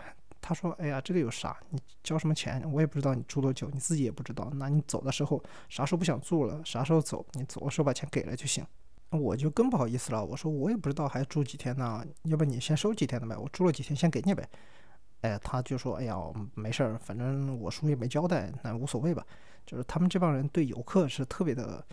[0.46, 1.56] 他说：“哎呀，这个有啥？
[1.70, 2.62] 你交什么钱？
[2.72, 4.48] 我也不知道你住多久，你自己也不知道。
[4.54, 7.26] 那你走的时候啥时候不想住了，啥时候走？
[7.32, 8.64] 你走的时候把钱给了就行。
[9.10, 10.24] 我就更不好意思了。
[10.24, 13.36] 我说我也不知道还住几天呢，要不你先收几天的呗？
[13.36, 14.48] 我住了几天先给你呗。
[15.22, 16.16] 哎，他就说，哎呀，
[16.54, 19.26] 没事儿，反正我叔也没交代，那无所谓吧。
[19.66, 21.84] 就是他们这帮人对游客是特别的，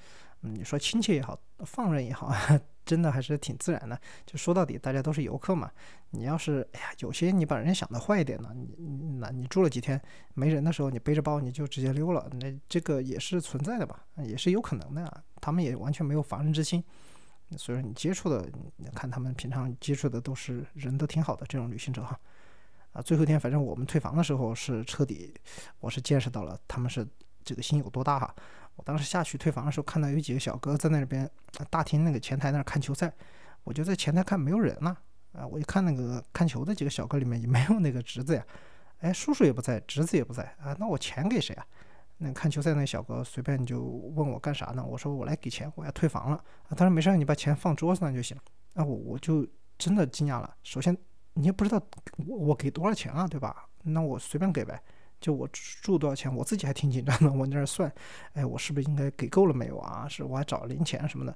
[0.45, 2.31] 你说亲切也好，放任也好，
[2.85, 3.99] 真的还是挺自然的。
[4.25, 5.71] 就说到底，大家都是游客嘛。
[6.11, 9.99] 你要是，哎呀，有些你把人家想的坏一点呢，你那你住了几天
[10.33, 15.23] 没人的时候，你背着包你就直接溜了，那这个也是存在的吧，也是有可能的呀。
[15.39, 16.83] 他们也完全没有防人之心。
[17.57, 18.45] 所以说你接触的，
[18.93, 22.19] 看他们平常接触的都是人都挺好的这种旅行者哈。
[22.91, 25.33] 啊，最后一天反正我们退房的时候是彻底，
[25.79, 27.07] 我是见识到了他们是
[27.43, 28.35] 这个心有多大哈。
[28.75, 31.29] 我当时下去退房的时候，看到有几个小哥在那边
[31.69, 33.11] 大厅那个前台那儿看球赛，
[33.63, 34.95] 我就在前台看没有人呢。
[35.33, 38.45] 啊，我一看那个看球的几个小哥里面也没有那个侄子呀，
[38.99, 41.65] 哎，叔叔也不在，侄子也不在啊，那我钱给谁啊？
[42.19, 44.85] 那看球赛那小哥随便就问我干啥呢？
[44.85, 46.43] 我说我来给钱，我要退房了。
[46.69, 48.37] 他说没事，你把钱放桌子上就行。
[48.73, 49.45] 那我我就
[49.77, 50.55] 真的惊讶了。
[50.61, 50.95] 首先
[51.33, 51.81] 你也不知道
[52.27, 53.65] 我我给多少钱啊，对吧？
[53.81, 54.79] 那我随便给呗。
[55.23, 55.47] 就我
[55.81, 57.31] 住多少钱，我自己还挺紧张的。
[57.31, 57.91] 我在那算，
[58.33, 60.05] 哎，我是不是应该给够了没有啊？
[60.07, 61.35] 是我还找零钱什么的。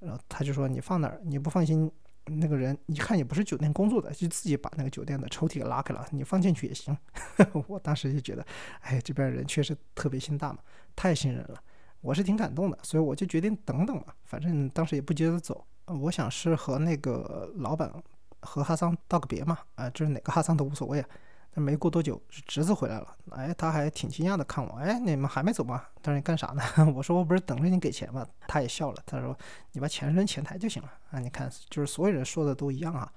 [0.00, 1.92] 然后他就说你放那儿，你不放心。
[2.28, 6.98] 那个人一看也不是酒店工作的，就自己把那个酒店的抽屉给拉开了，你放进去也行。
[7.68, 8.44] 我当时就觉得，
[8.80, 10.58] 哎，这边人确实特别心大嘛，
[10.96, 11.62] 太信任了，
[12.00, 17.92] 我是挺感动的，所以我就决定等等嘛，反正当时也不急着走，我想是和那个老板
[18.40, 21.08] 和哈桑道个别嘛，啊，就是哪个哈桑都无所谓啊。
[21.60, 23.16] 没过多久，侄子回来了。
[23.30, 24.70] 哎，他还挺惊讶的看我。
[24.76, 25.82] 哎，你们还没走吗？
[26.02, 26.62] 他说你干啥呢？
[26.94, 28.26] 我说我不是等着你给钱吗？
[28.46, 29.02] 他也笑了。
[29.06, 29.36] 他说
[29.72, 30.90] 你把钱扔前台就行了。
[31.10, 33.10] 啊，你看，就是所有人说的都一样啊。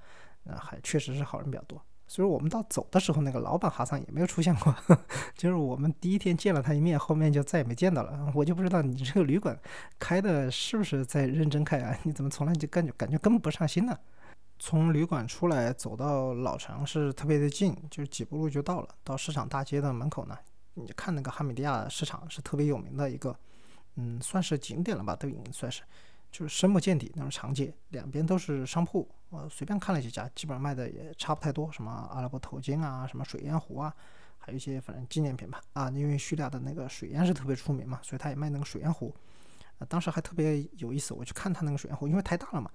[0.43, 1.81] 那还确实是好人比较多。
[2.07, 4.75] 所以我们到走的时候，那个老板哈桑也没有出现过。
[5.37, 8.31] 就是我们第一天见了他一面，后面就再也没见到了。
[8.33, 9.55] 我就不知道你这个旅馆
[9.99, 11.95] 开的是不是在认真开啊？
[12.03, 13.95] 你怎么从来就感觉感觉跟不上心呢？
[14.59, 18.89] 从旅馆出来走到老城是特别的近，就是几步路就到了。
[19.03, 20.37] 到市场大街的门口呢，
[20.73, 23.33] 你看那个哈米迪亚市场是特别有名的一个，
[23.95, 25.81] 嗯，算是景点了吧，都已经算是，
[26.29, 29.09] 就是深不见底那种长街，两边都是商铺。
[29.29, 33.93] 我随便看了几家，基本上卖的也差不太多，什么阿拉伯头巾啊，什么水烟壶啊，
[34.37, 35.61] 还有一些反正纪念品吧。
[35.71, 39.15] 啊，因为叙利亚的那个水烟是特别出名嘛，所以他也卖那个水烟壶。
[39.77, 42.69] 啊当时还特别有意思，我去看他那个水烟壶，因为太大了嘛，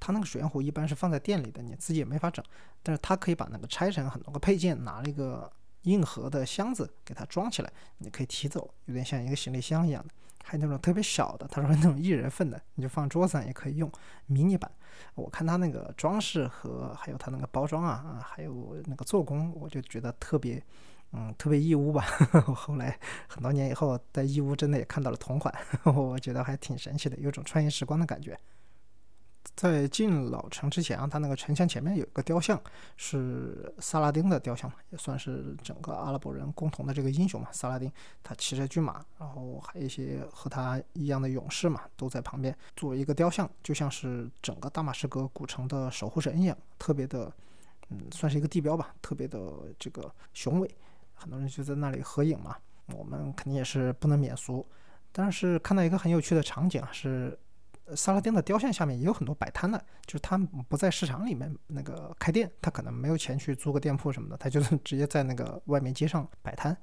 [0.00, 2.42] 他那个水烟壶一般是放在店里的，你自己也没法整，
[2.82, 10.12] 但是他可以把那个拆成很多个配件，拿了一个硬盒的箱子给它装起来，你可以提走，有点像一个行李箱一样的。
[10.42, 13.92] 还有那种特别小的，他说那种一人份的，你就放桌子上也可以用，
[14.26, 14.68] 迷你版。
[15.14, 20.60] 我看他那个装饰和还有他那个包装啊啊，还有那个做工，我就觉得特别。
[21.12, 22.04] 嗯，特别义乌吧。
[22.54, 28.38] 后来很多年以后，在义乌真的也看到了同款， 我觉得还挺神奇的，有种穿越时光的感觉。
[29.56, 32.58] 在进老城之前啊，他那个城墙前面有一个雕像，
[32.96, 37.48] 是萨拉丁的雕像嘛，也算是整个阿拉伯人共同的这个英雄嘛。
[37.52, 47.30] 萨拉丁他骑着骏马，然后还有一些和他一样的勇士嘛，都在旁边作为一个雕像，就像是整个大马士革古城的守护神一样，特别的，
[47.90, 49.38] 嗯，算是一个地标吧，特别的
[49.78, 50.70] 这个雄伟。
[51.14, 52.56] 很多人就在那里合影嘛，
[52.96, 54.66] 我们肯定也是不能免俗。
[55.12, 57.38] 但是看到一个很有趣的场景啊，是
[57.96, 66.76] 萨拉丁的雕像下面也有很多摆摊的，就是他不在市场里面那个开店，他可能没有钱去租个店铺什么的，他就是直接在那个外面街上摆摊。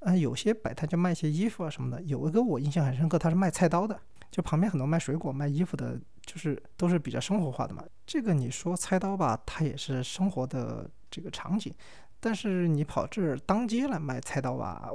[0.00, 3.98] 啊，有些摆摊就卖一些衣服啊什么的，有一个我印象很深刻，他是卖菜刀的，
[4.30, 7.82] 就旁边很多卖水果、卖衣服的，就是都是比较生活化的嘛。
[8.04, 11.74] 这个你说菜刀吧，它也是生活的这个场景。
[12.20, 14.90] 但是你跑这儿当街来卖菜刀吧，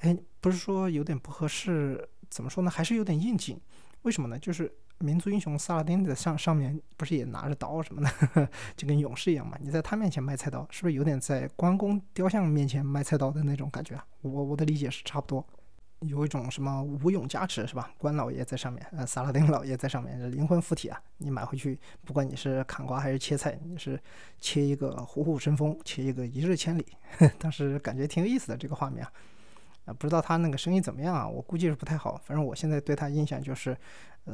[0.00, 2.06] 哎，不是说有点不合适？
[2.28, 2.70] 怎么说呢？
[2.70, 3.58] 还是有点应景。
[4.02, 4.38] 为什么呢？
[4.38, 4.70] 就是
[5.02, 8.02] 民族英雄萨拉丁的上上面不是也拿着刀什么
[8.34, 9.56] 的， 就跟勇士一样嘛。
[9.60, 14.06] 你在他面前卖菜刀，是不是有点在关公雕像面前卖菜刀的那种感觉啊？
[14.22, 15.44] 我我的理解是差不多。
[16.00, 17.92] 有一种什么武勇加持是吧？
[17.96, 21.00] 关老爷在上面，呃，萨拉丁老爷在上面，灵魂附体啊！
[21.18, 23.96] 你买回去，不管你是砍瓜还是切菜，你是
[24.40, 26.84] 切一个虎虎生风，切一个一日千里，
[27.38, 29.12] 当时感觉挺有意思的这个画面啊！
[29.84, 31.28] 啊，不知道他那个生意怎么样啊？
[31.28, 32.20] 我估计是不太好。
[32.24, 33.76] 反正我现在对他印象就是，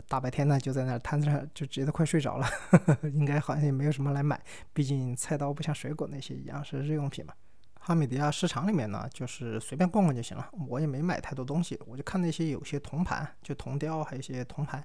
[0.07, 2.47] 大白天呢就在那摊子上就直接都快睡着了，
[3.15, 4.41] 应该好像也没有什么来买，
[4.73, 7.33] 毕竟菜刀不像水果那些一样是日用品嘛。
[7.81, 10.47] 哈米迪亚市场里面呢，就是随便逛逛就行了。
[10.69, 14.85] 我也没买太多东西，我就看那些有些铜盘，就铜雕，还有一些铜盘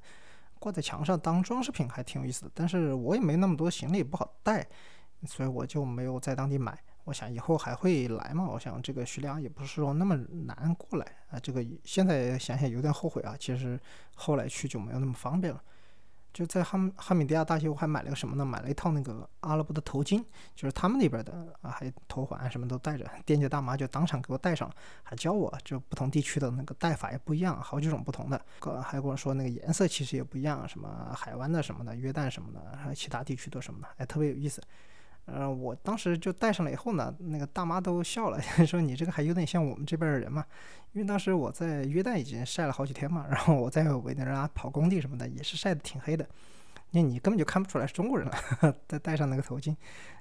[0.57, 2.51] 挂在墙上当装饰品，还挺有意思的。
[2.53, 4.65] 但是我也没那么多行李，不好带，
[5.27, 6.79] 所以我就没有在当地买。
[7.05, 8.45] 我想以后还会来嘛。
[8.45, 11.39] 我想这个叙利亚也不是说那么难过来啊。
[11.39, 13.35] 这个现在想想有点后悔啊。
[13.39, 13.79] 其实
[14.15, 15.61] 后来去就没有那么方便了。
[16.33, 18.43] 就在哈哈米迪亚大街，我还买了个什么呢？
[18.43, 20.19] 买了一套那个阿拉伯的头巾，
[20.55, 23.07] 就是他们那边的啊，还有头环什么都戴着。
[23.23, 28.45] 店家大妈就当场给我戴上了，还教我就不同地区的那个戴法也不一样，好几种不同的。
[28.81, 34.59] 还跟我说那个颜色其实也不一样，什么海湾的什么的，约旦什么的，还有其他地区都什么的，哎，特别有意思。
[35.25, 40.45] 嗯，我当时就戴上了以后呢，那个大妈都笑了， 说你这个还有点像我们这边的人嘛。
[40.91, 46.27] 因为当时我在约旦已经晒了好几天嘛，然后我在委内瑞拉跑工地什么的，也是晒得挺黑的。
[46.91, 49.75] 那你根本就看不出来是中国人了， 再戴上那个头巾，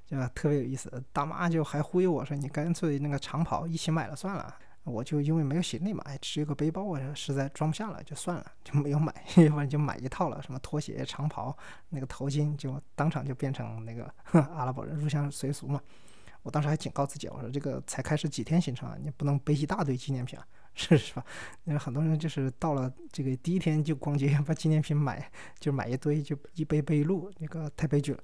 [0.07, 0.91] 就特别有意思。
[1.13, 4.55] 大妈就还忽悠我说，你干脆那个长袍一起买了算了。
[4.85, 11.57] 我就因为没有行李嘛，哎，只有个背包，我实在装不下了，就算了，就没有买， 要不然就买一套了，什么拖鞋、长袍、
[11.91, 14.13] 那个头巾，就当场就变成那个
[14.55, 15.81] 阿拉伯人入乡随俗嘛。
[16.43, 21.25] 我当时还警告自己，我说这个才开始几天行程啊，你不能背一大堆纪念品啊，是 是吧？
[21.63, 28.21] 因为很多人就是到了这个第一天就逛街，把纪念品买就买一堆，就一背背一路，那个太悲剧了。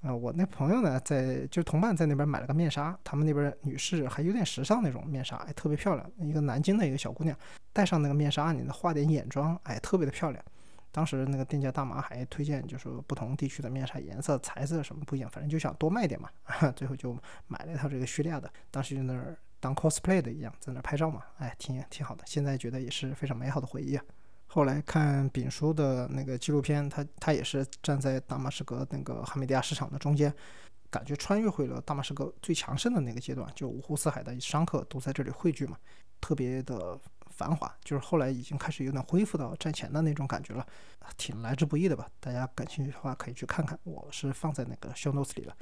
[0.00, 6.10] 啊，我那朋友呢，在就同伴在那边买了个面纱，他们那边女士还有点时尚那种面纱，哎，特别漂亮。
[6.18, 7.36] 一个南京的一个小姑娘
[7.72, 10.44] 戴上那个面纱，你画点眼妆，哎，特别的漂亮。
[10.92, 16.30] 当时那个店家大妈还推荐，就是不同地区的面纱颜色、材质什么不一样，反正就想多卖点嘛。
[16.76, 17.16] 最后就
[17.48, 22.22] 买了一套这个叙利亚的，当时就那儿当 cosplay 的一样，在那儿拍照嘛，哎，挺挺好的。
[22.24, 24.04] 现在觉得也是非常美好的回忆啊。
[24.50, 30.34] 后来看丙叔的那个纪录片，他他也是站在大马士革那个哈梅迪亚市场的中间，
[30.90, 35.76] 感觉穿越回了大马士革最强盛的那个阶段，就五湖四海的商客都在这里汇聚嘛，
[36.18, 36.98] 特别的
[37.30, 37.70] 繁华。
[37.84, 40.66] 就是后来已经开始有点恢复到战前的那种感觉了，
[41.18, 42.08] 挺来之不易的吧？
[42.18, 45.54] 大家感兴趣的话可以去看看，我是放在那个 show notes 里了。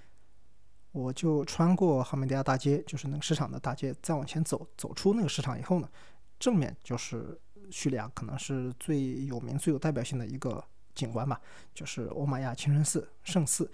[0.93, 5.89] 我就穿过哈梅迪亚大街，就是那个市场的大街，再往前走，走出那个市场以后呢，
[6.39, 7.37] 正面就是。
[7.71, 10.63] 叙利亚可能是最有名、最有代表性的一个
[10.95, 11.41] 景观吧，
[11.75, 13.71] 就是欧玛亚清真寺圣寺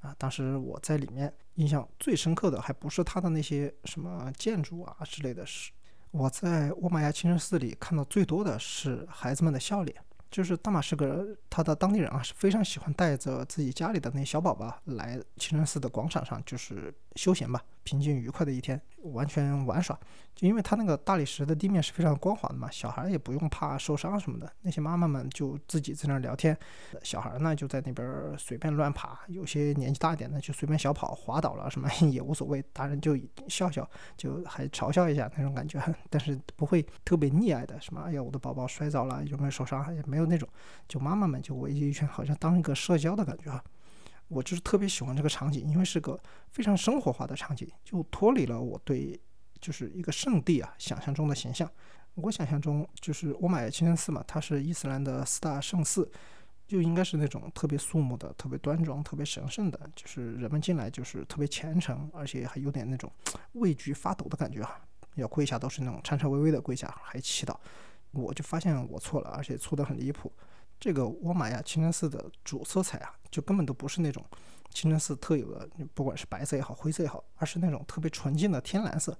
[0.00, 0.14] 啊。
[0.18, 5.70] 当时我在里面印象最深刻的，还不是它的那些什么建筑啊之类的，是
[6.10, 9.96] 我在欧玛亚清真寺里看到最多的是孩子们的笑脸。
[10.30, 19.98] 就是大马士革，他的当地人啊是非常喜欢带着自己家里的那些小宝宝来清真寺的广场上，就是休闲吧，平静愉快的一天，完全玩耍。
[20.34, 24.50] 就因为他那个大理石的地面是非常光滑的嘛，小孩也不用怕受伤什么的。
[24.62, 26.56] 那些妈妈们就自己在那儿聊天，
[27.02, 33.18] 小孩呢就在那边随便乱爬，有些年纪大一点的就随便小跑，滑倒了什么 也无所谓，大人就
[33.48, 40.48] 笑笑，就还嘲笑一下那种感觉， 但是不会特别溺爱的，什么哎呀我的宝宝摔倒了有没有受伤，也没有那种，
[40.86, 43.62] 就妈妈们就围一圈，好像当一个社交的感觉啊。
[44.30, 49.20] 我就是特别喜欢这个场景，因为是个非常生活化的场景，就脱离了我对。
[49.60, 51.70] 就是一个圣地啊，想象中的形象。
[52.14, 56.10] 我想象中就是我买清真寺嘛，它是伊斯兰的四大圣寺，
[56.66, 63.12] 就应该是那种特别肃穆的、特别端庄、特别神圣的，就是人们进来就是特别虔诚，而且还有点那种
[63.52, 64.80] 畏惧发抖的感觉啊，
[65.16, 67.54] 要跪下都是那种颤颤巍巍的跪下，还祈祷。
[68.12, 70.32] 我就发现我错了，而且错得很离谱。
[70.78, 74.24] 这个欧玛亚清真寺的主色彩啊，就根本都不是那种
[74.70, 79.12] 清真寺特有的，不管是白色也好、灰色也好，而是那种特别纯净的天蓝色。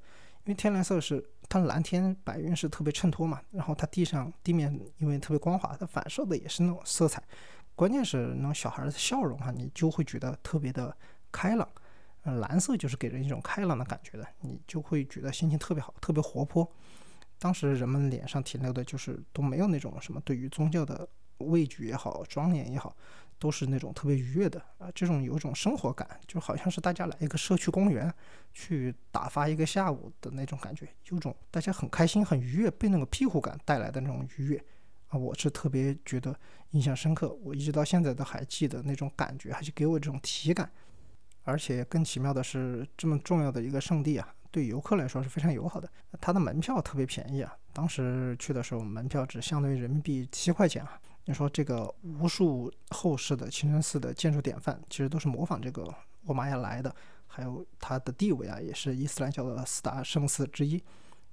[0.44, 7.22] 因为天蓝色是它蓝天白云是特别衬托嘛，然后它地上地面因为特别光滑，它反射的也是那种色彩，
[7.74, 10.96] 关键是那种小孩的笑容哈，你就会觉得特别的
[11.30, 11.68] 开朗，
[12.22, 16.66] 嗯蓝色就是给人一种开朗的感觉的，你就会觉得心情特别好，特别活泼。
[17.38, 21.06] 当时人们脸上停留的就是都没有那种什么对于宗教的
[21.40, 22.96] 畏惧也好，庄严也好。
[23.38, 28.12] 都是那种特别愉悦的啊，这种有一种生活感，就好像是大家来一个社区公园
[28.52, 34.62] 去打发一个下午的那种感觉，有种大家很开心、很愉悦，被那个庇护感带来的那种愉悦
[35.08, 36.38] 啊，我是特别觉得
[36.72, 40.70] 印象深刻，我一直到现在都还记得那种感觉，还是给我这种体感。
[41.44, 51.00] 而且更奇妙的是，这么重要的一个圣地啊，对游客来说是非常友好的，它的门票特别便宜啊，当时去的时候门票只相当于人民币七块钱啊。
[51.26, 55.86] 你说这个无数后世的清真寺的建筑典范，其实都是模仿这个
[56.26, 56.92] 欧玛亚来的，
[57.26, 60.82] 还有它的地位啊，也是伊斯兰教的四大圣寺之一。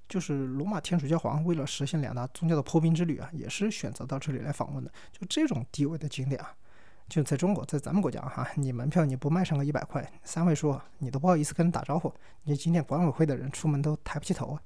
[0.08, 4.92] 就是罗马天主教皇为了实现两大宗教的破冰之旅啊，也是选择到这里来访问的。
[5.12, 6.54] 就这种地位的景点啊，
[7.10, 14.62] 就在中国，在咱们国家哈，你门票你不卖上个一百块，三位数，你都不好意思跟人打招呼，你景点管委会的人出门都抬不起头啊。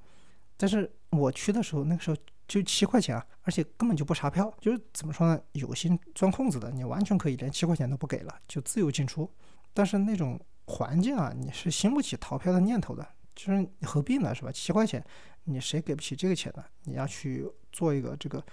[0.58, 2.18] 但是我去的时候，那个时候。
[2.52, 5.42] 就七块钱啊，而且根本就不查票，就是怎么说呢？
[5.54, 9.32] 有心钻空子的，你完全可以连七块钱都不给了，就自由进出。
[9.74, 14.36] 但是那种环境啊，你是兴不起逃票的念头的，就是你何必呢？
[14.36, 14.52] 是吧？
[14.52, 15.02] 七块钱，
[15.46, 16.66] 你谁给不起这个钱呢？
[16.84, 18.44] 你要去做一个这个，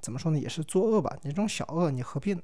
[0.00, 0.38] 怎么说呢？
[0.38, 1.12] 也是作恶吧？
[1.22, 2.40] 你这种小恶，你何必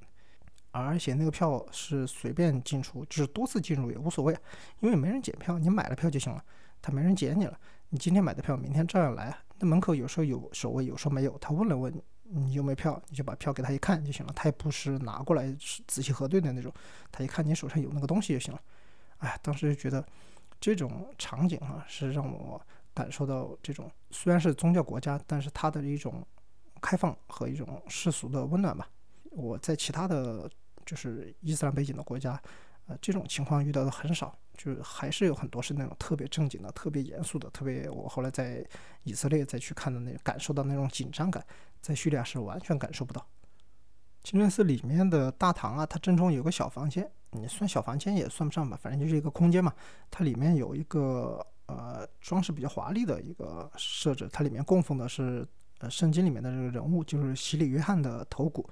[0.72, 4.36] 而且那个票是随便进出，就是多次进入也无所谓，
[4.80, 6.44] 因为没人检票，你买了票就行了，
[6.82, 7.56] 他没人检你了。
[7.90, 9.38] 你今天买的票，明天照样来。
[9.58, 11.36] 那门口有时候有守卫，有时候没有。
[11.38, 11.92] 他问了问
[12.22, 14.32] 你有没有票，你就把票给他一看就行了。
[14.34, 15.50] 他也不是拿过来
[15.86, 16.72] 仔细核对的那种，
[17.10, 18.60] 他一看你手上有那个东西就行了。
[19.18, 20.06] 哎，当时就觉得
[20.60, 22.60] 这种场景啊，是让我
[22.94, 26.24] 感受到这种虽然是宗教国家，但是它的一种
[26.80, 28.88] 开放和一种世俗的温暖吧。
[29.30, 30.48] 我在其他的
[30.86, 32.40] 就是伊斯兰背景的国家，
[32.86, 34.38] 呃，这种情况遇到的很少。
[34.58, 38.62] 就是还是有很多是那种特别正经的、特别严肃的、特别我后来在
[39.04, 41.42] 以色列再去看的那感受到那种紧张感，
[41.80, 43.24] 在叙利亚是完全感受不到。
[44.24, 49.72] 清真寺里面的大堂啊，它正中有个小房间，你算小房间也算不上吧，反正就是一个空间嘛。
[50.10, 55.46] 它里面有一个呃装饰比较华丽的一个设置，它里面供奉的是
[55.78, 58.68] 呃圣经里面的这个人物，就是洗礼约翰的头骨，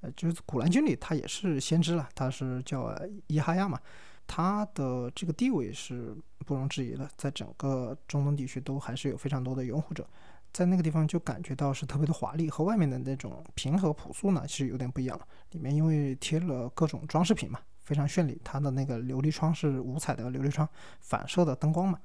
[0.00, 2.92] 呃就是古兰经里他也是先知了，他是叫
[3.28, 3.80] 伊哈亚嘛。
[4.26, 6.16] 它的这个地位是
[6.46, 10.08] 不容置疑的，在整个中东地区都还是有非常多的拥护者，
[10.52, 15.26] 在那个地方就感觉到是特别的华丽，和外面的那种平和朴素呢，其实有点不一样了。
[15.50, 18.40] 里面因为贴了各种装饰品嘛，非常绚丽。
[18.42, 20.66] 它的那个琉璃窗是五彩的琉璃窗，
[21.00, 21.98] 反射的灯光嘛，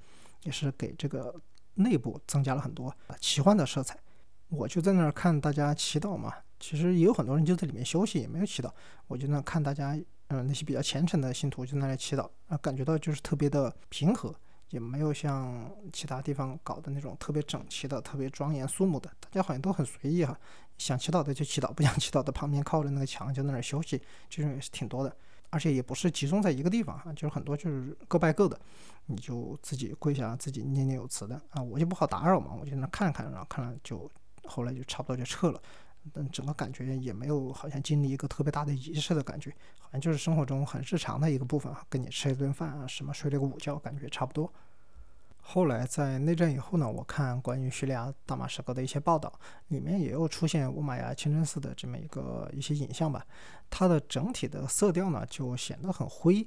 [0.43, 1.33] 也是给这个
[1.75, 3.97] 内部增加了很多奇幻的色彩。
[4.49, 8.69] 我就在那儿看大家祈祷嘛，其实也有很多人就在里面休息，也没有祈祷。
[9.07, 9.97] 我就那看大家。
[10.29, 14.35] 嗯，那些比较虔诚的信徒就那里祈祷啊，感觉到就是特别的平和，
[14.71, 19.09] 也没有像其他地方搞的那种特别整齐的、特别庄严肃穆的。
[19.21, 20.37] 大家好像都很随意哈，
[20.77, 25.15] 想祈祷的就祈祷，不想祈祷的旁边靠着那个墙就在那儿休息，这种也是挺多的。
[25.49, 28.59] 而且也不是集中在一个地方哈，就是很多就是各拜各的，
[29.05, 34.11] 你就自己跪下自己念念有词的啊，我就不好打扰嘛，我就那看看，然后看了就
[34.43, 35.61] 后来就差不多就撤了。
[36.13, 39.53] 但整个感觉也没有好像经历一个特别大的仪式的感觉，
[39.89, 44.51] 反正就是生活中很日常的一个部分啊，跟你吃一顿饭啊，什么睡了个午觉，感觉差不多。
[45.39, 49.31] 后来在内战以后呢，我看关于叙利亚大马士革的一些报道，
[49.69, 53.25] 里面也有出现乌玛亚清真寺的这么一个一些影像吧。
[53.69, 56.45] 它的整体的色调呢，就显得很灰，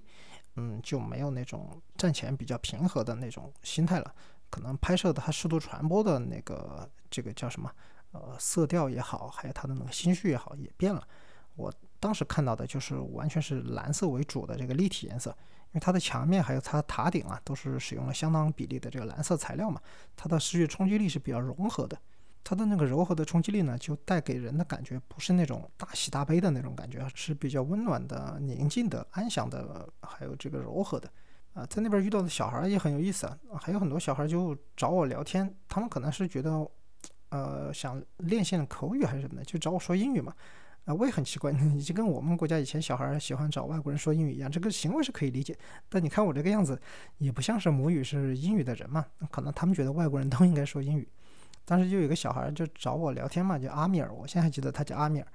[0.57, 4.15] 嗯，就没有那种战前比较平和的那种心态了。
[4.51, 7.73] 可能拍摄的它试图传播的那个这个叫什么？
[8.13, 11.07] 呃，色调也好，还有它的那个心绪也好，也变了。
[11.55, 19.81] 我当时看到的就是完全是蓝色为主的这个立体颜色，因为它的墙面还有它塔顶啊，都是使用了相当比例的这个蓝色材料嘛。
[20.17, 21.97] 它的视觉冲击力是比较融合的，
[22.43, 31.09] 它的那个柔和的冲击力呢，就带给人的感觉不是那种大喜大悲的那种感觉，是比较温暖的、宁静的、安详的，还有这个柔和的。
[31.53, 36.67] 啊，在那边遇到的小孩也很有意思啊，还有很多小孩就找我聊天，他们可能是觉得。
[37.31, 40.35] 呃，想练习口语还是什么的，就找我说英语嘛。
[40.85, 45.57] 啊，我也很奇怪， 你就跟我们国家以前小孩喜欢找外国人说英语一样，这个行为是可以理解。
[45.89, 46.81] 但你看我这个样子，
[47.19, 49.05] 也不像是母语是英语的人嘛。
[49.31, 51.09] 可能他们觉得外国人都应该说英语。
[51.65, 55.27] 当时就有个小孩就找我聊天嘛，叫阿米尔，我现在还记得他叫阿米尔。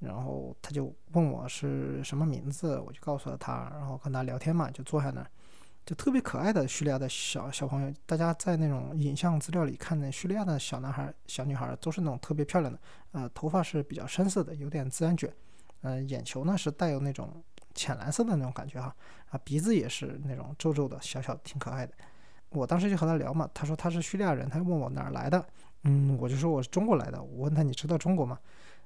[0.00, 5.24] 然后他就问我是什么名字，我就告诉了他，然后跟他聊天嘛，就坐下那。
[5.84, 12.78] 就特别可爱的叙利亚的小小朋友，大家在那种影像资料里看的叙利亚的小男孩、小女孩都是那种特别漂亮的，
[13.10, 15.28] 呃，头发是比较深色的，有点自然卷，
[15.80, 17.42] 呃，眼球呢是带有那种
[17.74, 18.94] 浅蓝色的那种感觉哈，
[19.30, 21.92] 啊，鼻子也是那种皱皱的，小小挺可爱的。
[22.50, 25.44] 我当时就和他聊嘛，他说他是叙利亚人，他问我哪儿来的，
[25.82, 28.38] 嗯，我就说我是中国来的，我问他你知道中国吗？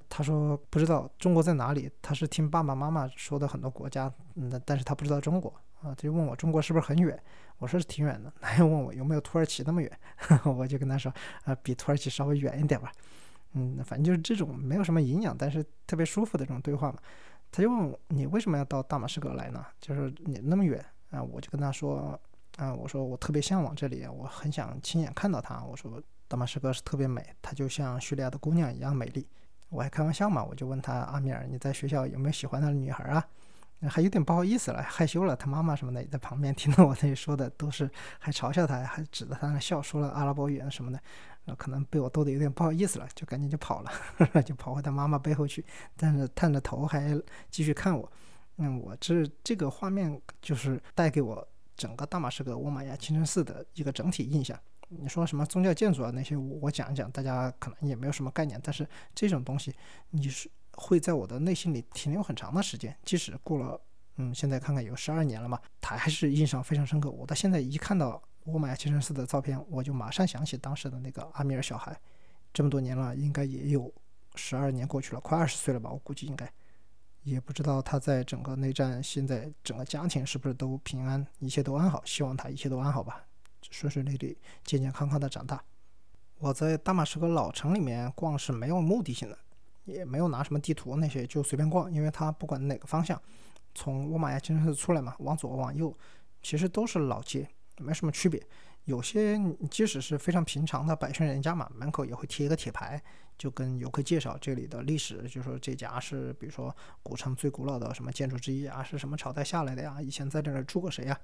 [0.09, 5.53] 他说不知道中国在哪里，他是听爸爸妈妈说的很多国家，嗯，但是他不知道中国。
[5.87, 7.18] 啊，他就问我中国是不是很远？
[7.59, 8.32] 我说是挺远的。
[8.41, 9.91] 他又问我有没有土耳其那么远？
[10.45, 11.12] 我就跟他说，
[11.45, 12.91] 啊，比土耳其稍微远一点吧。
[13.53, 16.99] 嗯，反正就是这种没有什么营养，但是特别舒服的这种对话嘛。
[17.53, 19.64] 他就问我你为什么要到大马士革来呢？
[19.80, 22.20] 就是你那么远啊，我就跟他说，
[22.57, 25.62] 啊，我说我特别向往这里，我很想亲眼看到它。
[25.62, 29.26] 我说大马士革是特别美，它就像叙利亚的姑娘一样美丽。
[29.68, 33.26] 我还开玩笑嘛，我就问他阿米尔，你在学校有没有喜欢的女孩啊？
[33.89, 35.37] 还有点不好意思了，害羞了。
[35.37, 41.01] 他妈妈什么的也在旁边听到我那里说的，都是还嘲笑他，还指着他那笑，说了阿拉伯语什么的。
[41.45, 43.91] 呃，可能被我逗得有点不好意思了，就赶紧就跑了，
[44.43, 45.64] 就跑回他妈妈背后去，
[45.97, 47.16] 但是探着头还
[47.51, 48.11] 继续看我。
[48.57, 51.47] 嗯，我这这个画面就是带给我
[51.77, 54.59] 整个大马士革乌玛亚清真寺的一个整体印象。
[54.89, 58.61] 你说什么宗教建筑啊那些，我讲一讲，大家可能也没有什么概念。
[58.64, 59.72] 但是这种东西，
[60.11, 60.51] 你是。
[60.77, 63.81] 会在我的内心里停留很长的时间，即使过了，
[64.16, 67.11] 嗯，现在看看有十二年了嘛，它还是印象非常深刻。
[67.11, 71.99] 我到现在一看到我买清真寺的照片，我就马上想起当时的那个阿米尔小孩。
[72.53, 73.93] 这么多年了，应该也有
[74.35, 75.91] 十二年过去了，快二十岁了吧？
[75.91, 76.51] 我估计应该
[77.22, 82.03] 也不知道他在整个内战现在整个家庭是不是都平安，一切都安好。
[82.05, 83.27] 希望他一切都安好吧，
[83.70, 85.62] 顺顺利利、健健康康的长大。
[86.39, 89.39] 我在大马士革老城里面逛是没有目的性的，
[89.87, 93.20] 也没有拿什么地图那些，就随便逛，因为它不管哪个方向，
[93.74, 95.97] 从沃玛亚清真寺出来嘛，往左往右，
[96.43, 98.41] 其实都是老街，没什么区别。
[98.84, 99.37] 有些
[99.68, 103.03] 即使是非常平常的百姓人家嘛，门口也会贴一个铁牌，
[103.37, 110.01] 就跟游客介绍这里的历史，就说这家是比如说古城最古老的什么建筑之一啊，是什么朝代下来的呀？
[110.01, 111.18] 以前在这儿住过谁呀？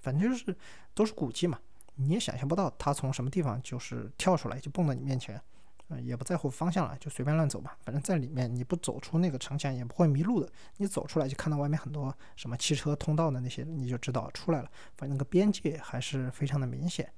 [0.00, 0.54] 反正就是
[0.92, 1.58] 都是古迹嘛，
[1.94, 5.40] 你也想象不到它从什么地方就是跳出来就蹦到你面前。
[5.88, 7.78] 嗯，也不在乎方向了，就随便乱走吧。
[7.80, 10.50] 反正在里面，你不走出那个城墙，也不会迷路的。
[10.78, 14.70] 你走出来就看到外面很多什么汽车通道的那些，你就知道出来了。
[14.96, 17.08] 反正那个边界还是非常的明显。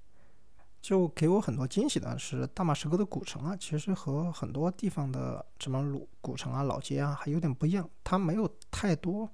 [0.82, 7.88] 就给我很多惊喜的是，大马士革的古城啊，其实和很多地方的什么古古城啊、老街啊还有点不一样。
[8.04, 9.28] 它没有太多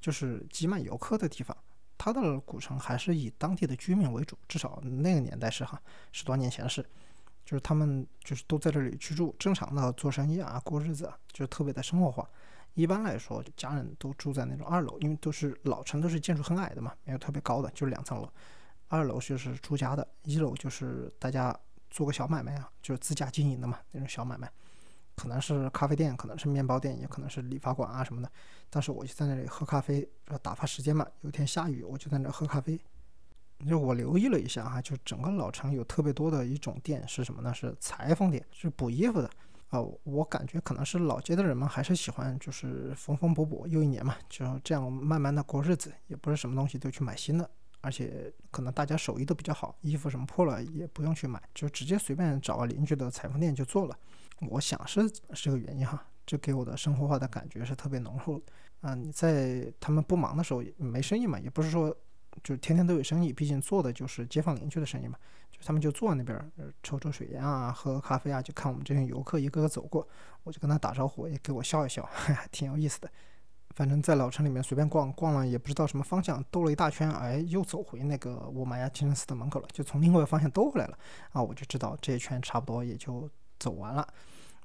[0.00, 1.56] 就是挤满游客的地方，
[1.96, 5.80] 它的古城还是以当地的居民为主，至少那个年代是哈，
[6.10, 6.84] 十多年前是。
[7.44, 12.28] 就是他们就是都在这里居住，正常的做生意啊，过日子，就是特别的生活化。
[12.74, 18.32] 一般来说，家人都住在那种二楼，因为都是老城，都是建筑很矮的嘛，没有特别高的，就两层楼。
[18.88, 21.54] 二楼就是住家的，一楼就是大家
[21.90, 24.50] 做个小买卖啊，就是自家经营的嘛，那种小买卖，
[25.16, 28.30] 可能是咖啡店，可能是面包店，也可能是理发馆啊什么的。
[28.70, 30.08] 当时我就在那里喝咖啡，
[30.40, 31.06] 打发时间嘛。
[31.20, 32.80] 有一天下雨，我就在那喝咖啡。
[33.68, 37.54] 就我留意了一下哈，就整个老城有特别多的一种店是什么呢？
[37.54, 39.30] 是裁缝店，是补衣服的
[39.68, 39.80] 啊。
[40.02, 47.48] 我感觉可能是老街的人们还是喜欢就是缝缝补补又一年嘛，就这样慢慢的过日子，也不是什么东西都去买新的，
[47.80, 53.96] 而且可能大家手艺都比较好，衣服什么破了也不用去买，就直接随便找个邻居的裁缝店就做了。
[54.50, 58.40] 我想是是个原因哈，这给我的生活化的感觉是特别浓厚。
[58.80, 61.96] 啊，你在他们不忙的时候没生意嘛，也不是说。
[62.42, 65.18] 就天天都有生意，毕竟做的就是街坊邻居的生意嘛。
[65.50, 66.52] 就他们就坐在那边，
[66.82, 70.06] 抽抽水烟啊，喝喝咖啡啊，就看我们这些游客一个个走过，
[70.44, 73.10] 我就跟他打招呼，也给我笑一笑， 还挺有意思的。
[73.74, 80.98] 反正，在老城里面随便逛逛了，也不知道什么方向，兜了一大圈，哎，又走回那个乌玛亚清真寺的门口了，就从另外一个方向兜回来了。
[81.32, 83.28] 啊，我就知道这一圈差不多也就
[83.58, 84.06] 走完了。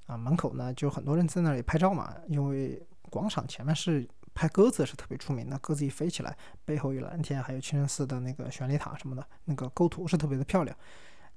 [0.05, 4.07] 啊，门口呢就很多人在那里拍照嘛，因为广场前面是。
[4.37, 10.77] 拍鸽子是特别出名的，鸽子一飞起来，背后有蓝天，还有清真寺的那个旋礼塔什么的，那个构图是特别的漂亮。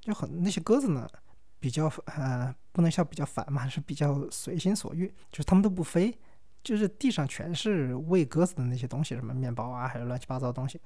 [0.01, 1.09] 就很那些鸽子呢，
[1.59, 6.15] 比较呃，不能叫比较烦嘛，是比较随心所欲，就是它们都不飞，
[6.63, 10.79] 就是地上全是喂鸽子的那些东西，什么面包啊，还有乱七八糟的东西。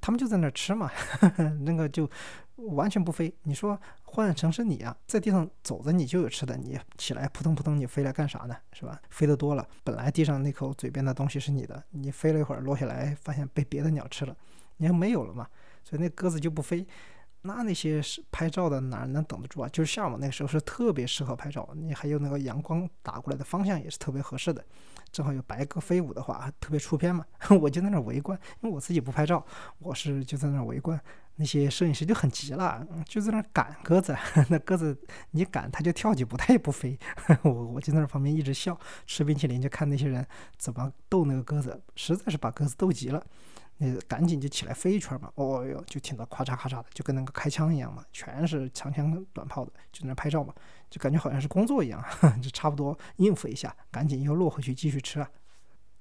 [0.00, 0.90] 他们就在那吃嘛，
[1.64, 2.08] 那个就
[2.56, 3.32] 完全不飞。
[3.42, 8.56] 你说换成是你啊，在地上走着你就有吃的，你起来扑通扑通，你飞来干啥呢？
[8.72, 9.00] 是吧？
[9.10, 14.36] 飞得多了，本来地上那口嘴边的东西是你的，你飞了一会儿落下来，发现被别的鸟吃了，
[14.76, 15.46] 你还没有了嘛？
[15.84, 16.86] 所以那鸽子就不飞。
[17.42, 19.68] 那那些是拍照的哪能等得住啊？
[19.68, 24.62] 就是下午那时候是特别适合拍照，你还有那个阳光打过来的方向也是特别合适的，
[25.10, 27.24] 正好有白鸽飞舞的话特别出片嘛。
[27.60, 29.44] 我就在那围观，因为我自己不拍照，
[29.78, 31.00] 我是就在那围观。
[31.40, 34.16] 那些摄影师就很急了，就在那赶鸽子，
[34.50, 34.98] 那鸽子
[35.30, 36.98] 你赶它就跳几步， 它也不飞。
[37.42, 43.24] 我我就在那旁边一直笑，吃冰淇淋就看那些人怎么逗那个鸽子，实在是把鸽子逗急了。
[43.78, 50.52] 那赶紧就起来飞一圈嘛，哦哟，就听到咔嚓咔嚓的，就跟那个开枪一样嘛，全是长枪短炮的，就在那拍照嘛，
[50.90, 52.04] 就感觉好像是工作一样，
[52.42, 55.30] 就差不多应付一下，赶紧又落回去继续吃啊。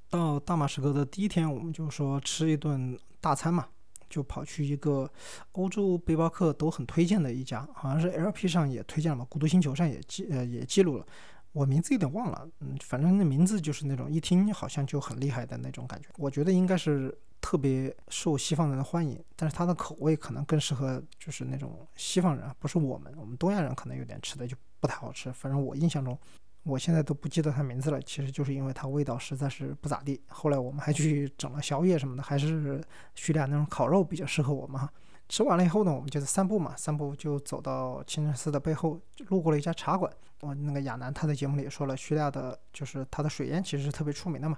[0.09, 3.67] 到大马士革的第一天，我们就说吃一顿大餐嘛，
[4.09, 5.07] 就跑去一个
[5.51, 11.05] 欧洲背包客都很推荐的一家，好像是 LP 上也推荐了嘛，孤独星球上也记呃也记录了。
[11.51, 16.07] 我名字有点忘了，嗯，反正那名字就是那种一听好像就很厉害的那种感觉。
[16.17, 25.31] 我觉得应该是特别受西方人的欢迎，但是它的口味可能更适合就是那种西方人啊，不是我们，我们东亚人可能有点吃的就不太好吃。
[25.31, 26.17] 反正我印象中，
[26.63, 30.21] 我现在都不记得它名字了，其实就是因为它味道实在是不咋地。
[30.27, 32.83] 后来我们还去整了宵夜什么的，还是
[33.15, 34.91] 叙利亚那种烤肉比较适合我们哈。
[35.29, 40.11] 吃完了以后呢，我们就是散步嘛，散步就走到清真寺的背后，路过了一家茶馆。
[40.41, 44.55] 我那个亚楠他在节目里也说了，叙利亚的就是它的水烟其实是特别出名的嘛，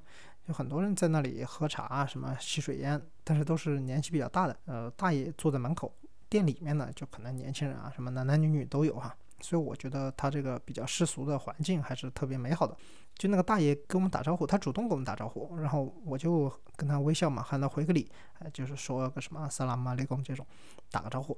[0.49, 5.93] 有很多人在那里喝茶啊，什么吸水烟，但是都是年纪比较大的，呃，大爷坐在门口，
[6.27, 9.15] 店里面呢就可能年轻人啊，什么男男女女都有哈。
[9.41, 12.75] 所以我觉得他这个比较世俗的环境还是特别美好的。
[13.15, 18.11] 就那个大爷跟我们打招呼，他主动跟我们打招呼，然后我就跟他微笑嘛，喊他回个礼，
[18.51, 20.43] 就是说个什么萨拉马雷贡这种，
[20.89, 21.37] 打个招呼。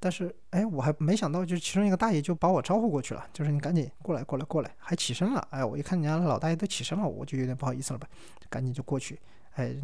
[0.00, 5.46] 但是哎，我还没想到，就其中一个大爷就把我招呼过去了，就是你赶紧过来，过来，过来，还起身了。
[5.50, 8.08] 哎，我一看人家老大爷都起身了，我就有点不好意思了吧，
[8.48, 9.20] 赶紧就过去，
[9.54, 9.74] 哎，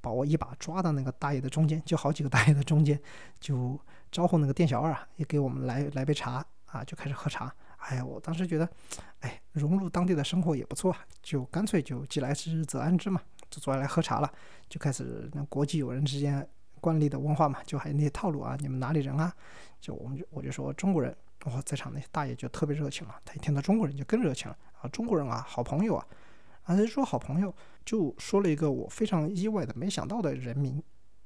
[0.00, 3.00] 把我一把抓到那个大爷的中间，就好几个大爷的中间，
[3.40, 3.78] 就
[4.10, 7.54] 招呼那个店小二啊，也给我们来来杯茶啊，就开始喝茶。
[7.78, 8.68] 哎，我当时觉得，
[9.20, 14.32] 哎，融入当地的生活也不错，就干脆就既来之则安之嘛，就坐下来喝茶了，
[14.68, 16.46] 就开始那国际友人之间
[16.84, 19.34] 惯例的问话嘛，就还有那些套路啊，你们哪里人啊？
[19.80, 21.16] 就我们就我就说中国人，
[21.46, 26.06] 哇，在场那些大爷就特别热情了，他一听到中国人就更热情了啊，中国人啊，好朋友啊，
[26.64, 27.54] 啊，他就说好朋友。
[27.84, 30.82] 就说了一个我非常意外的、没想到的人名，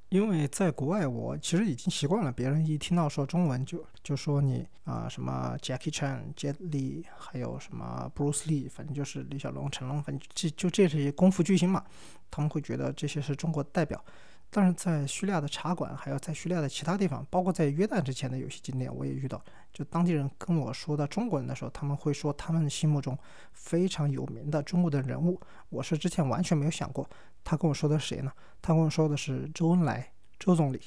[0.09, 11.85] 因为在国外，我其实已经习惯了，别人一听到说中文就就说你啊什么 Jackie Chan、Jet Li，还有什么 Bruce Lee，反正就是李小龙、成龙，反正这就这些功夫巨星嘛，
[12.29, 14.05] 他们会觉得这些是中国代表。
[14.51, 19.43] 但是在叙利亚的茶馆，还有在叙利亚的其他地方，包括在约旦之前的有些景点，我也遇到。
[19.73, 23.17] 就当地人跟我说的中国人的时候，他们会说他们心目中
[23.53, 25.39] 非常有名的中国的人物，
[25.69, 27.09] 我是之前完全没有想过。
[27.45, 28.33] 他跟我说的是谁呢？
[28.63, 30.81] 他跟我说的是周恩来，周总理。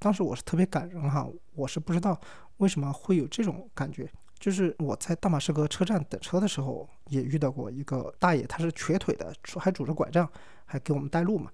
[0.00, 2.20] 当时我是特别感人哈，我是不知道
[2.58, 4.10] 为什么会有这种感觉。
[4.38, 10.28] 就是我在大马士革车站等车的时候，也遇到过一个大爷，他是瘸腿的，还拄着拐杖，
[10.64, 11.50] 还给我们带路嘛。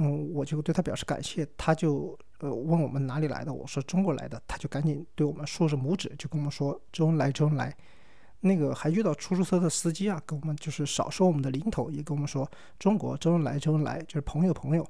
[0.00, 7.74] 嗯，我就对他表示感谢，他就呃问我们哪里来的，我说中国来的，他就赶紧对我们竖着拇指，就跟我们说周恩来，周恩来。
[8.40, 14.86] 那个还遇到出租车的司机啊，跟我们就是少收我们的零头，也跟我们说中国周恩来，周恩来，就是朋友朋友。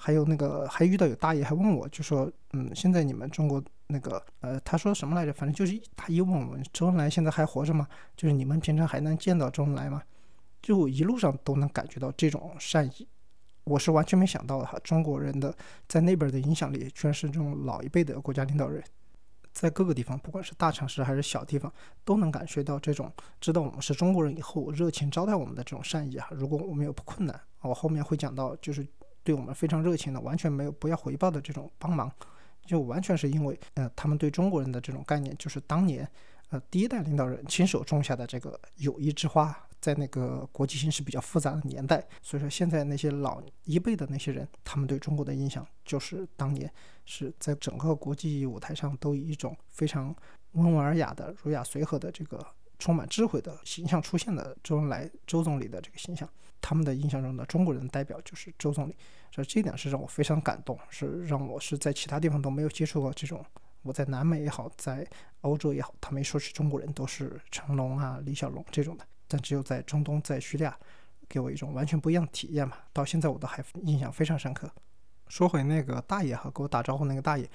[0.00, 5.32] 还有那个还遇到有大爷还问我，就说嗯，现在你们中国那个呃，他说什么来着？
[5.32, 7.88] 反正就是他一问我们周恩来现在还活着吗？
[8.16, 10.00] 就是你们平常还能见到周恩来吗？
[10.62, 13.08] 就一路上都能感觉到这种善意。
[13.68, 15.54] 我是完全没想到的哈，中国人的
[15.86, 18.82] 在那边的影响力，居然是这种老一辈的国家领导人，
[19.52, 21.72] 在各个地方，不管是大城市还是小地方，
[22.04, 26.28] 都能感觉到这种知道我们是中国人以后热情招待我们的这种善意啊。
[26.30, 28.86] 如果我们有困难，我后面会讲到，就是
[29.22, 32.10] 对我们非常热情的，完全没有不要回报的这种帮忙，
[32.64, 36.08] 就完全是因为，呃，他们对中国人的这种概念，就是当年，
[36.50, 39.54] 呃，第一代领导人亲手种下的这个友谊之花。
[39.80, 46.70] 在那个国际形势比较复杂的年代，所以说现在那些老一辈的那些人，他们对中国的印象就是当年
[47.04, 50.14] 是在整个国际舞台上都以一种非常
[50.52, 52.44] 温文尔雅的、儒雅随和的这个
[52.78, 56.28] 充满智慧的形象出现的周恩来周总理的这个形象，
[56.60, 58.96] 他们的印象中的中国人代表就是周总理，
[59.32, 63.44] 所以这点是让我非常感动，是让我是在其他地方都没有接触过这种。
[63.82, 65.06] 我在南美也好，在
[65.42, 69.06] 欧洲也好，他们说起中国人都是成龙啊、李小龙这种的。
[69.28, 70.76] 但只有在中东，在叙利亚，
[71.28, 72.76] 给我一种完全不一样的体验嘛。
[72.92, 74.68] 到现在我都还印象非常深刻。
[75.28, 77.46] 说回那个大爷哈，给我打招呼那个大爷，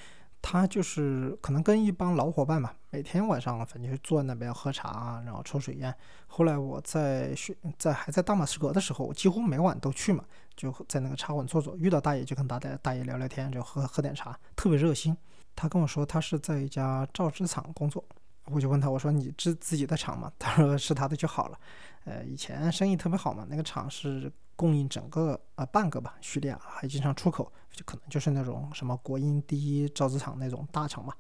[0.42, 5.94] 他就是可能跟一帮老伙伴嘛，每天晚上反正就坐在那边喝茶，然后抽水烟。
[6.28, 10.24] 后来我在学在还在大马士革的时候，我几乎每晚都去嘛，
[10.56, 15.18] 就在那个茶馆坐坐，遇到大爷就跟大大大爷聊聊天，就喝喝点茶，特别热心。
[15.56, 18.04] 他跟我说他是在一家造纸厂工作。
[18.46, 20.32] 我就问他，我说你自自己的厂吗？
[20.38, 21.60] 他说是他的就好了。
[22.06, 31.14] 呃，以前生意特别好嘛，那个厂是供应整个呃半个吧叙利亚，还经常出口，就可能就是那种什么国营第一造纸厂那种大厂嘛。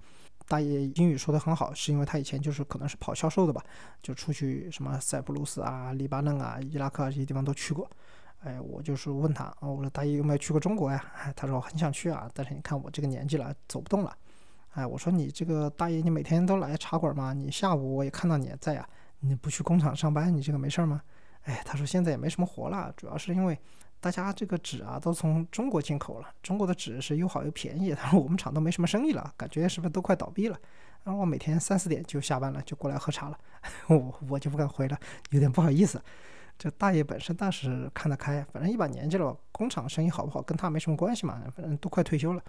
[0.45, 3.63] 大爷英语说的很好，是因为他以前就是可能是跑销售的吧，
[4.01, 7.89] 就出去什么塞浦路斯啊、黎巴嫩啊、伊拉克啊这些地方都去过。
[8.41, 11.01] 哎，我就是问他，我说大爷有没有去过中国呀？
[11.33, 14.13] 他说很想去啊，但是你看我这个年纪了，走不动了。
[14.73, 17.31] 哎，我说你这个大爷，你每天都来茶馆吗？
[17.31, 18.87] 你下午我也看到你在呀，
[19.19, 21.01] 你不去工厂上班，你这个没事儿吗？
[21.43, 23.55] 哎，他说现在也没什么活了，主要是因为
[23.99, 27.93] 大家这个纸啊都从中国进口了，中国的纸是又好又便宜。
[27.93, 30.57] 他说我们厂都没什么生意了，感觉是不是都快倒闭了？
[31.03, 33.37] 然后我每天三四点就下班了，就过来喝茶了。
[33.87, 34.97] 我我就不敢回了，
[35.29, 36.01] 有点不好意思。
[36.57, 42.41] 这大爷本身倒是看得开，反正一把年纪了，工厂生意好不好跟他没什么关系嘛，反正都快退休了。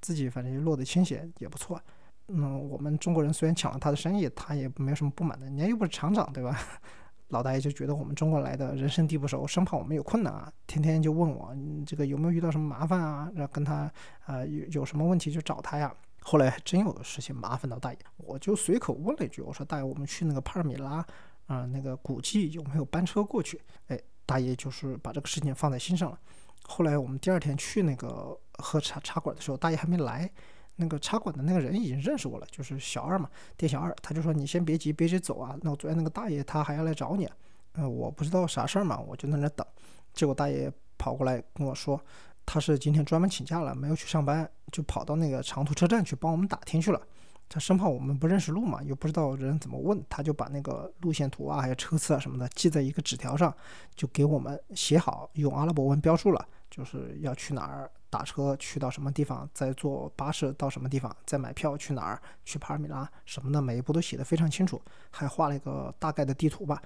[0.00, 1.80] 自己反正就落得清闲也不错，
[2.28, 5.46] 嗯，我们中国人虽然抢了他的生意，他也没有什么不满的。
[5.46, 6.58] 人家又不是厂长，对吧？
[7.28, 13.88] 老大爷就觉得我们中国来的人生地不熟，生怕我们有困难啊，天天就问我这个有没有遇到什么麻烦啊，然后跟他
[14.26, 15.94] 呃有有什么问题就找他呀。
[16.22, 21.06] 后来还真有事情麻烦到大爷，我就随口问了一句，我说大爷，我们去那个帕尔米拉
[21.46, 23.60] 啊那个古迹有没有班车过去？
[23.86, 26.18] 哎，大爷就是把这个事情放在心上了。
[26.64, 30.30] 后来我们第二天去那个喝茶茶馆的时候，大爷还没来，
[30.76, 35.56] 那个茶馆的那个人已经认识我了，就是小二嘛，店小二，他就说你先别急，别急走啊。
[35.62, 37.28] 那我昨天那个大爷他还要来找你，
[37.72, 39.66] 呃，我不知道啥事儿嘛，我就在那等。
[40.12, 42.00] 结果大爷跑过来跟我说，
[42.46, 47.00] 他是今天专门请假了，没有去上班，就跑到那个长途车站去帮我们打听去了。
[47.52, 53.52] 他生怕我们不认识路嘛，又不知道人怎么问，他就把那个路线图啊，还有车次啊什么的记在一个纸条上，
[53.96, 64.80] 就给我们写好，用阿拉伯文标注了，就是要去哪儿打车，去到什么地方，再坐巴士到什么地方，再买票去哪儿，去帕尔米拉什么的，每一步都写的非常清楚，
[65.10, 66.80] 还画了一个大概的地图吧，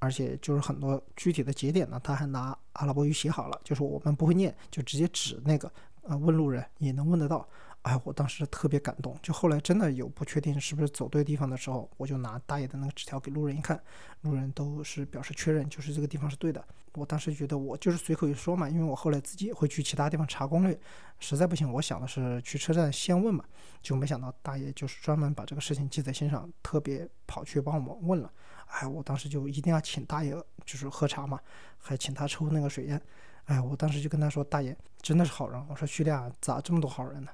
[0.00, 5.70] 而且就是很多具体的节点呢，他还拿阿拉伯语写好了，就是我们不会念，就直接指那个，
[6.02, 7.48] 呃，问路人也能问得到。
[7.82, 9.18] 哎，我当时特别感动。
[9.22, 13.82] 就后来真的有不确定是不是走对地方的时候，我就拿大爷的那个纸条给路人一看，
[14.20, 16.62] 路人都是表示确认，就是这个地方是对的。
[16.94, 20.78] 我当时觉得我就是随口一说嘛，因为我后来自己也会去其他地方查攻略，
[21.20, 23.44] 实在不行，我想的是去车站先问嘛，
[23.80, 28.30] 就没想到大爷就是专门把这个事情记在心上，特别跑去帮我们问了。
[28.66, 30.32] 哎，我当时就一定要请大爷
[30.66, 31.40] 就是喝茶嘛，
[31.78, 33.00] 还请他抽那个水烟。
[33.46, 35.66] 哎，我当时就跟他说，大爷真的是好人。
[35.68, 37.30] 我说叙利亚咋这么多好人呢？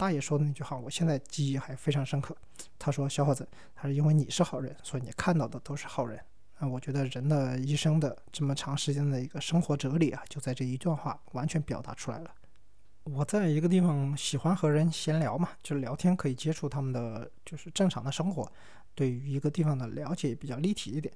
[0.00, 2.34] 大爷说的那句话，我现在记忆还非常深刻。
[2.78, 6.18] 他说：“小伙子，他说因为你是好人，所以你看到的都是好人。”
[6.56, 12.30] 啊，我觉得人的一生的这么长时间的一个生活哲理啊，就在这一段话完全表达出来了。
[13.04, 18.50] 我在一个地方喜欢和人闲聊嘛，就聊天可以接触他们的就是正常的生活，
[18.94, 21.12] 对于一个地方的了解比较立体一点。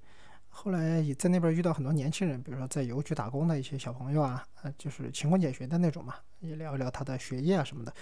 [0.50, 7.92] 后来也在那边遇到很多年轻人，比如说在邮局打工的一些小朋友啊，呃，就是勤工俭学的那种嘛，也聊一聊他的学业啊什么的。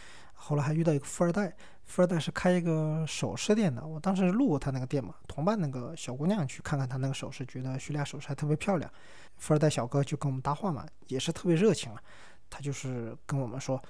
[0.44, 3.86] 后来还遇到一个富二代，富二代是开一个首饰店的。
[3.86, 8.90] 我当时路过他那个店嘛，同伴那个小姑娘去看看他那个首饰，觉得叙利亚首饰还特别漂亮。
[9.36, 12.02] 富二代小哥就跟我们搭话嘛，也是特别热情啊。
[12.50, 13.80] 他就是跟我们说，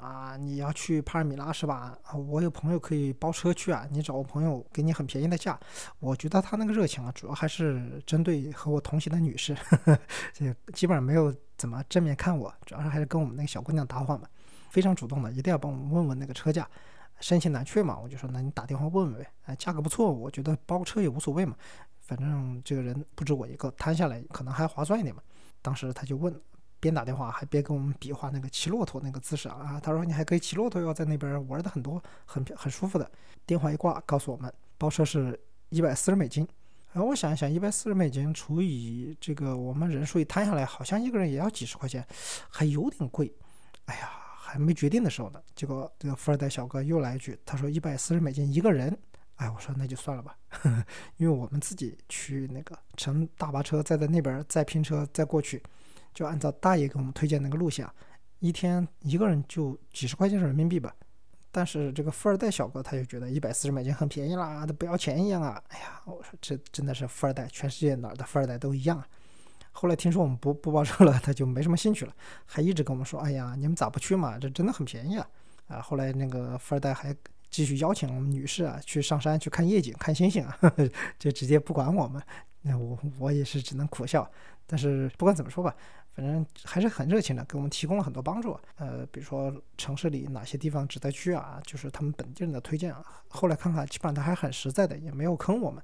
[0.00, 1.98] 啊，你要去帕尔米拉是吧？
[2.14, 5.58] 我有朋友可以包车去啊，你找我朋友给你很便宜的价。
[5.98, 9.56] 我觉得他那个热情啊，主要还是针对和我同行的女士，
[10.32, 14.28] 这基本上没有怎么正面看我，主要是还是跟我们那个小姑娘搭话嘛。
[14.70, 16.68] 非常主动的，一定要帮我们问问那个车价，
[17.20, 17.98] 深情难却嘛。
[17.98, 21.56] 我就说，那你打电话问问呗，哎，价格不错，我觉得包车也无所谓嘛，
[22.00, 25.22] 反正这个人不止我一个，摊下来可能还划算一点嘛。
[25.60, 26.34] 当时他就问，
[26.80, 33.10] 边打电话还边跟我们比划那个骑骆驼那个姿势啊，他说你还可以骑骆驼哟，在那边玩的很多，很很舒服的。
[33.44, 35.38] 电话一挂，告诉我们包车是
[35.70, 36.46] 一百四十美金。
[36.92, 42.06] 然后，我想一想，一百四十美金除以这个我们人数一摊下来，好像一个人也要几十块钱，
[42.48, 43.34] 还有点贵。
[43.86, 44.27] 哎呀。
[44.48, 48.96] 还没决定的时候呢，结果这个富二代小哥又来一句，他说一百四十美金一个人。
[49.36, 50.36] 哎，我说那就算了吧，
[51.16, 55.62] 因为我们自己去那个乘大巴车，再在那边再拼车再过去，
[56.12, 57.88] 就按照大爷给我们推荐那个路线，
[58.40, 60.92] 一天一个人就几十块钱人民币吧。
[61.52, 65.62] 但是这个富二代小哥他就觉得一百四十美金很便宜啦，都不要钱一样啊。
[65.68, 69.00] 哎呀，我说这真的是富二代，全世界哪儿的富二代都一样。
[69.80, 72.12] 后来听说我们不不包车了，他就没什么兴趣了，
[72.44, 74.36] 还一直跟我们说：“哎呀，你们咋不去嘛？
[74.36, 75.24] 这真的很便宜啊！”
[75.68, 77.14] 啊，后来那个富二代还
[77.48, 80.58] 继续邀请我们女士啊去上山去看夜景、看星星啊，
[81.16, 82.20] 就直接不管我们。
[82.62, 84.28] 那我我也是只能苦笑。
[84.66, 85.72] 但是不管怎么说吧，
[86.12, 88.58] 反正还是很热情的，给我们提供了很多帮助。
[88.78, 93.00] 呃，比如说城市里哪些地方值得去啊，就是他们本地人的推荐啊。
[93.28, 95.80] 后来看看，基本上他还很实在的，也没有坑我们。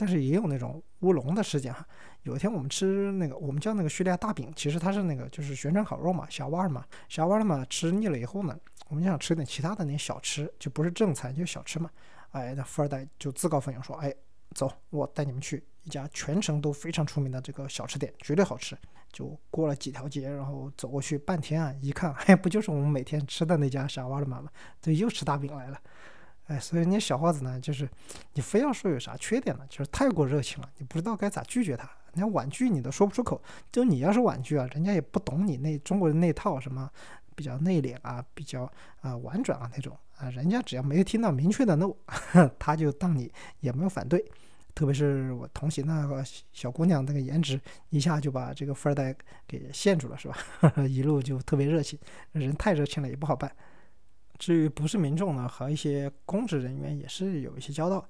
[0.00, 1.86] 但是也有那种乌龙的事件哈。
[2.22, 7.62] 有一天我们吃那个，我们叫那个叙利亚大饼，其实它是那个就是旋转烤肉嘛，小碗嘛，小碗嘛。
[7.68, 11.90] 吃腻了以后呢，我们就想吃点其他的那些小吃，就不是正餐，就小吃嘛。
[12.30, 14.10] 哎，那富二代就自告奋勇说：“哎，
[14.54, 18.74] 走，我带你们去一家全城都非常出名的这个小吃店，绝对好吃。”
[19.12, 24.48] 就过了几条街，然后走过去半天啊，一看， 哎，不就是我们每天吃的那家小瓦尔玛吗？
[24.80, 25.80] 这又吃大饼来了。
[26.50, 27.88] 哎，所以你小伙子呢，就是
[28.34, 31.88] 你非要说有啥缺点呢，就是太过热情了，你不知道该咋拒绝他。
[32.14, 33.40] 你要婉拒你都说不出口，
[33.70, 36.90] 就你要是婉拒啊，人家也不懂你那中国人那套什么
[37.36, 38.68] 比较内敛啊，比较
[39.00, 41.94] 啊婉转啊那种啊，人家只要没有听到明确的 no，
[42.58, 44.24] 他就当你也没有反对。
[44.74, 49.14] 特别是我同行那个小姑娘，那个颜值一下就把这个富二代
[49.46, 50.36] 给陷住了，是吧？
[50.88, 51.96] 一路就特别热情，
[52.32, 53.50] 人太热情了也不好办。
[54.40, 58.02] 至于不是民众呢，和一些公职人员也是有一些交道，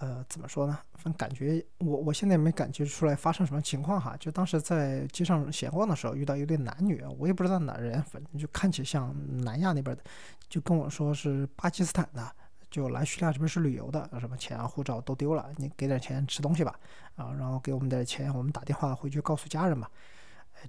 [0.00, 0.76] 呃，怎么说呢？
[0.94, 4.16] 反正感觉我我现在没感觉出来发生什么情况哈。
[4.18, 9.14] 就当时在街上闲逛的时候，遇到一对男女，我也不知道哪人，反正就看起来像
[9.44, 10.02] 南亚那边的，
[10.48, 12.28] 就跟我说是巴基斯坦的，
[12.68, 16.76] 就来叙利亚这边是旅游的，什么钱啊、护照都丢了，你给点钱吃东西吧，
[17.14, 19.88] 啊，然后给我们点钱，我们打电话回去告诉家人吧。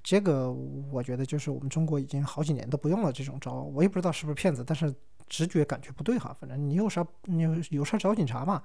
[0.04, 4.94] 这个我觉得就是我们中国已经好几年都不用了这种招，我也不知道是不是骗子，但是
[5.28, 6.36] 直觉感觉不对哈。
[6.40, 8.62] 反正你有啥你有有事找警察嘛。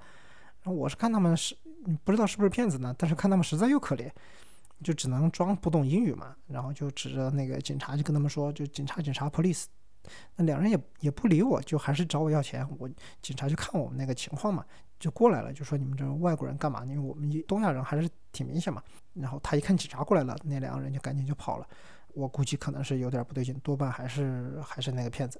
[0.63, 1.55] 然后我是看他们是
[2.03, 4.09] 不知道是不是骗子呢，但是看他们实在又可怜，
[4.83, 6.35] 就只能装不懂英语嘛。
[6.47, 9.65] 然后就指着那个警察就跟他们说，就警察警察 police，
[10.35, 12.67] 那两人也也不理我，就还是找我要钱。
[12.79, 12.89] 我
[13.21, 14.65] 警察就看我们那个情况嘛，
[14.99, 16.83] 就过来了，就说你们这外国人干嘛？
[16.83, 18.83] 因为我们东亚人还是挺明显嘛。
[19.19, 21.67] 然后他一看警察过来了，那两个人就赶紧就跑了。
[22.13, 25.39] 我估计可能是有点不对劲，多半还是还是那个骗子。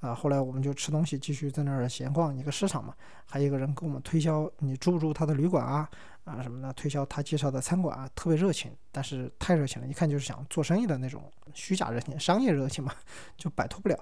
[0.00, 2.94] 啊，后来我们就吃东西，继续在那儿闲逛一个市场嘛。
[3.24, 5.88] 还有一个人跟我们推销，你住不住他的旅馆啊？
[6.24, 12.92] 啊什么的，推销他介绍的餐馆啊，特别热情，但是太热情了，一看就是想做生意的那种虚假热情，商业热情嘛，
[13.38, 13.98] 就摆脱不了。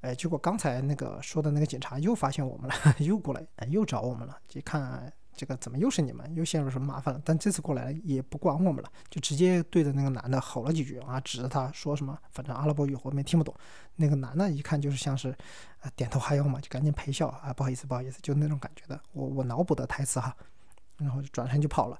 [0.00, 5.12] 哎，结果刚才那个说的那个警察又发现我们了， 又过来，哎又找我们了，一看。
[5.36, 6.34] 这个怎么又是你们？
[6.34, 7.20] 又陷入什么麻烦了？
[7.24, 13.54] 但这次过来了也不管我们了，就直接对着那个男的吼了几句啊，指着他说什么，反正阿拉伯语我们也听不懂。
[13.96, 15.30] 那个男的一看就是像是，
[15.80, 19.00] 啊点头哈腰嘛，就赶紧陪笑啊，不好意思不好意思，就那种感觉的。
[19.12, 20.34] 我我脑补的台词哈，
[20.98, 21.98] 然后就转身就跑了。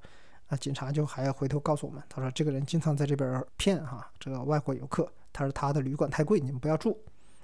[0.49, 6.99] 啊，警察就还要回头告诉我们，他说这个人经常在这边骗哈，这个外国游客，他说他的旅馆太贵，你们不要住，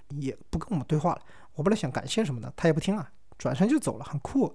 [0.08, 1.22] 也不跟我们对话了。
[1.54, 3.10] 我本来想感谢什么的，他也不听啊。
[3.40, 4.54] 转身就走了，很酷。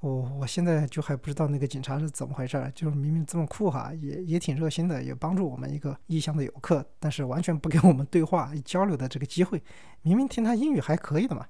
[0.00, 9.62] 我我现在就还不知道那个警察是怎么回事儿，就是明明这么酷哈，也也挺热心的，也帮助我们一个异乡的游客，但是完全不给我们对话交流的这个机会。
[10.02, 11.46] 明明听他英语还可以的嘛。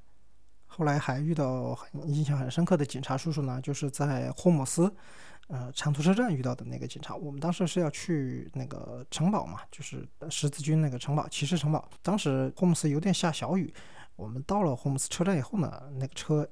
[0.66, 4.94] 后来还遇到很印象很深刻的警察叔叔呢，就是在霍姆斯，
[5.48, 7.16] 呃，长途车站遇到的那个警察。
[7.16, 11.88] 我们当时是要去那个城堡嘛，就是十字军那个城堡，骑士城堡。
[12.02, 13.74] 当时霍姆斯有点下小雨，
[14.14, 16.48] 我们到了霍姆斯车站以后呢，那个车。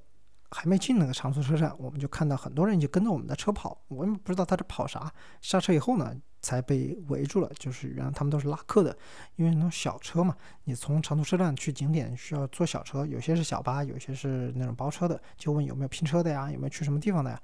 [0.50, 5.12] 还没进那个长途车站，我们就看到很多人就跟着我们的车跑，我也不知道他是跑啥。
[5.40, 8.96] 下车以后呢，才被围住了，就是原来他们都是拉客的，
[9.36, 17.40] 因为那种小车嘛，你从长途车站去景点需要坐小车，有些是小巴，有些是那种包车的，就问有没有拼车的呀，有没有去什么地方的呀？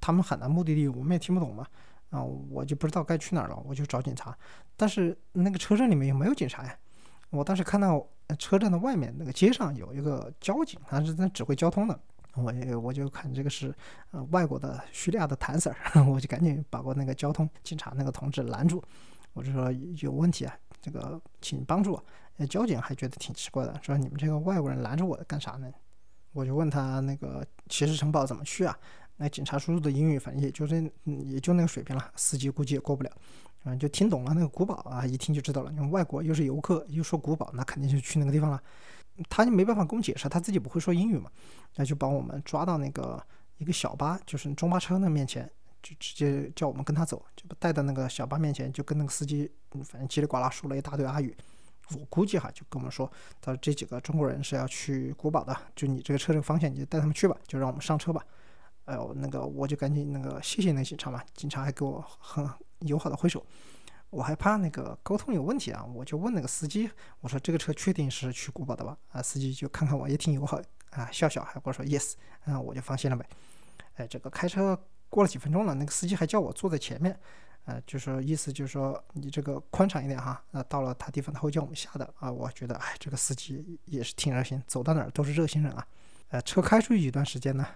[0.00, 1.66] 他们喊的目的地我们也听不懂嘛，
[2.10, 4.36] 啊，我就不知道该去哪儿了，我就找警察，
[4.76, 6.76] 但是那个车站里面又没有警察呀。
[7.30, 8.06] 我当时看到
[8.38, 11.98] 车站的外面那个街上有一个交警，他是在指挥交通的。
[12.34, 13.74] 我我就看这个是
[14.10, 15.74] 呃外国的叙利亚的谭 Sir，
[16.08, 18.82] 我就赶紧把我那个交通警察那个同志拦住，
[19.32, 19.70] 我就说
[20.00, 22.00] 有问题啊，这个请帮助。
[22.38, 25.70] 呃，交警还觉得挺奇怪的，说你们这个外国人拦着我干啥呢？
[26.32, 28.74] 我就问他那个骑士城堡怎么去啊？
[29.18, 33.10] 那警察叔叔的英语反正也就这也就那个水平了，司机估计也过不了，
[33.64, 38.60] 嗯，就听懂了那个古堡啊，一听就知道了，因为外国又是游客又说古堡，那肯定就去那个地方了。
[39.28, 41.30] 他就没办法跟我们解释，他自己不会说英语嘛，
[41.76, 43.22] 那就把我们抓到那个
[43.58, 45.50] 一个小巴，就是中巴车那面前，
[45.82, 49.50] 就直接叫我们跟他走，就带到那个小巴面前，就跟那个司机，
[49.84, 51.36] 反正叽里呱啦说了一大堆阿语。
[51.98, 53.10] 我估计哈，就跟我们说，
[53.40, 58.24] 他说这几个中国人是要去古堡的，就你这个车这个方向，你就带他们去吧，就让我们上车吧。
[58.86, 62.48] 哎呦，那个我就赶紧那个谢谢那警察嘛，警察还给我很
[62.80, 63.44] 友好的挥手。
[64.12, 66.90] 我害怕那个沟通有问题啊，我就问那个司机，
[67.22, 68.94] 我说这个车确定是去古堡的吧？
[69.10, 70.60] 啊，司机就看看我也挺友好
[70.90, 72.12] 啊，笑笑还跟我说 yes，
[72.44, 73.24] 嗯，我就放心了呗。
[73.94, 77.18] 哎，这个开车过了几分钟了，那个司机还叫我坐在前面，
[77.64, 80.44] 呃，就说意思就是说你这个宽敞一点哈。
[80.50, 85.86] 那到了他地方他会叫我们下的啊，我觉得哎，这个司机也是挺热心，走到哪儿都是热心人啊。
[86.28, 87.66] 呃，车开出去一段时间呢。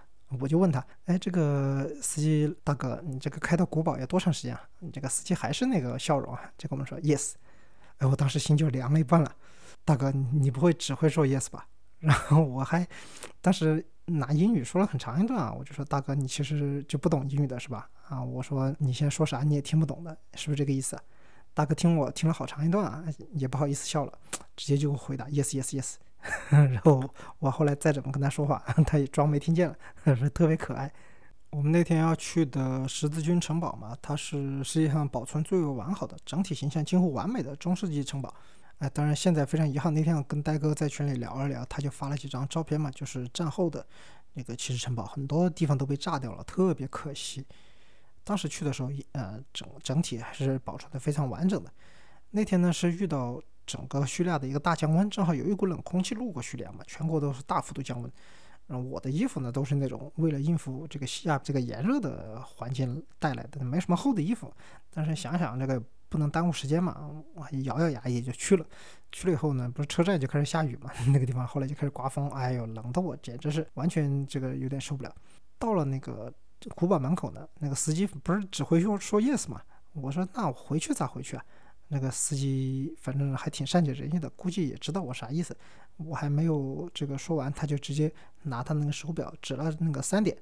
[0.41, 4.61] 我就问他，哎，这个司机大哥，你这个开到古堡要多长时间啊？
[4.79, 6.41] 你这个司机还是那个笑容啊？
[6.57, 7.33] 就跟我们说 yes，
[7.99, 9.33] 哎，我当时心就凉了一半了。
[9.85, 11.65] 大哥，你不会只会说 yes 吧？
[11.99, 12.85] 然后我还
[13.41, 17.89] 当时拿英语说了很长一段啊，我就说大哥，你其实就不懂英语的是吧？
[18.09, 20.99] 啊，我说你现在说啥你也听不懂的，是不是这个意思？
[21.53, 24.13] 大哥听我听了好长一段啊，也不好意思笑了，
[24.55, 25.95] 直接就回答 yes yes yes。
[26.49, 27.01] 然后
[27.39, 30.91] 我后来再怎么跟他说话，他也装没听见了，说特别可爱。
[31.51, 38.33] 我们那天要去的十字军城堡嘛，它是世界上保存最为完好的、整体形象近乎完美的中世纪城堡。
[38.79, 43.85] 哎，当然现在非常遗憾，那天我跟呆哥在群里聊了聊，他就发了几张照片嘛，就是战后的
[44.33, 47.45] 那个骑士城堡，很多地方都被炸掉了，特别可惜。
[48.25, 51.71] 当时去的时候，呃，整整体还是保存的非常完整的。
[52.31, 53.41] 那天呢是遇到。
[53.67, 58.11] 整个叙利亚的一个大降温，正好有一股冷空气路过叙利亚嘛，全国都是大幅度降温。
[58.65, 64.51] 然后，我的衣服呢都是那种为了应付这个西亚这个炎热的环境带来的，没什么厚的衣服。
[64.93, 68.65] 但是想想这个不能耽误时间嘛，我咬咬牙也就去了。
[69.09, 75.15] 去了以后呢，不是车站就开始下雨嘛， 那个地方后来就开始刮风，哎呦，冷的我简直是完全这个有点受不了。
[75.57, 76.29] 到了那个
[76.75, 79.61] 古堡门口呢，那个司机不是只会说说 yes 嘛，
[79.93, 81.45] 我说那我回去咋回去啊？
[81.89, 85.55] 那个司机反正还挺善解人意的，估计也知道我啥意思。
[85.97, 88.11] 我还没有这个说完，他就直接
[88.43, 90.37] 拿他那个手表指了那个三点，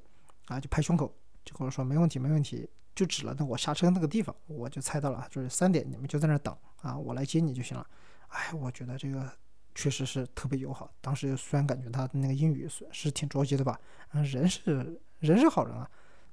[0.48, 1.14] 啊，就拍胸口，
[1.46, 7.88] 就跟我说没问题，没问题，就指了那我下车那个地方，我就猜到了，就是三点，你们就在那等啊，我来接你就行了。
[8.28, 9.32] 哎，我觉得这个
[9.74, 10.92] 确实是特别友好。
[11.00, 13.80] 当时虽然感觉他那个英语是是挺着急的吧，
[14.12, 15.90] 嗯，人是人是好人啊，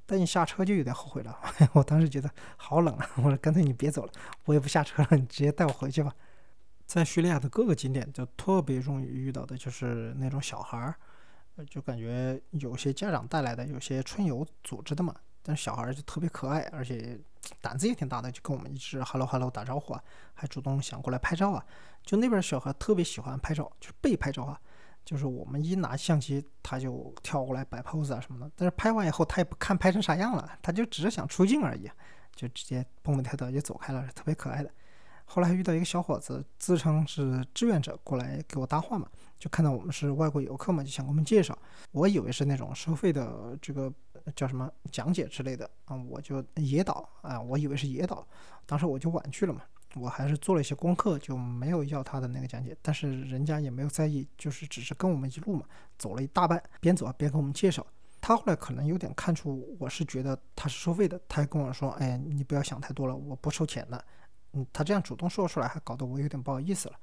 [0.06, 1.38] 但一下车就有点后悔了。
[1.72, 4.12] 我当时觉得好冷啊，我说干脆你别走了，
[4.44, 6.14] 我也不下车了，你直接带我回去吧。
[6.86, 10.94] 在叙利亚的各个景点，就特别容易遇到的就是那种小孩儿，
[11.66, 15.14] 就感觉有些家长带来的，有些春游组织的嘛。
[15.44, 17.18] 但是小孩儿就特别可爱，而且
[17.60, 20.02] 胆子也挺大的，就跟我们一直 hello hello 打招呼啊，
[20.34, 21.64] 还主动想过来拍照啊。
[22.04, 24.60] 就那边小孩特别喜欢拍照，就是被拍照啊。
[25.04, 28.50] 就是我们一拿相机，他就跳过来摆 pose 啊什么的。
[28.56, 31.90] 但是拍完以后，他也不看拍成啥样了，他就只是想出镜而已，
[32.34, 34.70] 就直接蹦蹦跳跳就走开了，特别可爱的。
[35.24, 41.56] 后来还遇到一个小伙子，自称是志愿者过来给我搭话嘛，就看到我们是外国游客嘛，就想给我们介绍。
[41.92, 43.90] 我以为是那种收费的这个
[44.36, 48.26] 叫什么讲解之类的啊，我就野导啊，我以为是野导，
[48.66, 49.62] 当时我就晚去了嘛，
[49.96, 52.76] 我还是做了一些功课，就没有要他的那个讲解。
[52.80, 55.66] 但是人家也没有在意，就是只是跟我们一路嘛，
[55.98, 57.86] 走了一大半，边走边跟我们介绍。
[58.20, 64.04] 他后来可能有点看出我是觉得他是收费的，他还跟我说：“哎，你不要想太多了，我不收钱的。”
[64.54, 66.94] 嗯，他这样主动说出来，还搞得我有点不好意思了。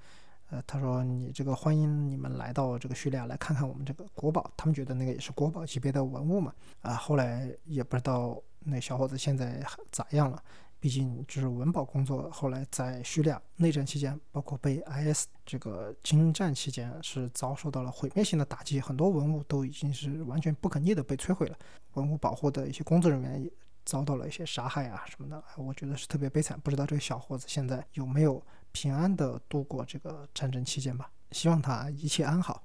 [0.49, 9.61] 呃，他说：“你这个欢迎你们来到这个叙利亚来看看我们这个国宝，他们觉得那个也是国宝级别的文物嘛。”啊，后来也不知道那小伙子现在
[9.91, 10.41] 咋样了。
[10.79, 21.57] 毕竟就是文保工作，后来在叙利亚内战期间，包括被 IS 这个侵占期间，是遭受到了毁灭性的打击，很多文物都已经是完全不可逆的被摧毁了。
[21.93, 23.51] 文物保护的一些工作人员也。
[23.85, 26.59] 遭到了一些杀害啊什么的，我觉得是特别悲惨。
[26.59, 28.39] 不知道这个小伙子现在有没有
[28.71, 31.09] 平安的度过这个战争期间吧？
[31.31, 32.61] 希望他一切安好。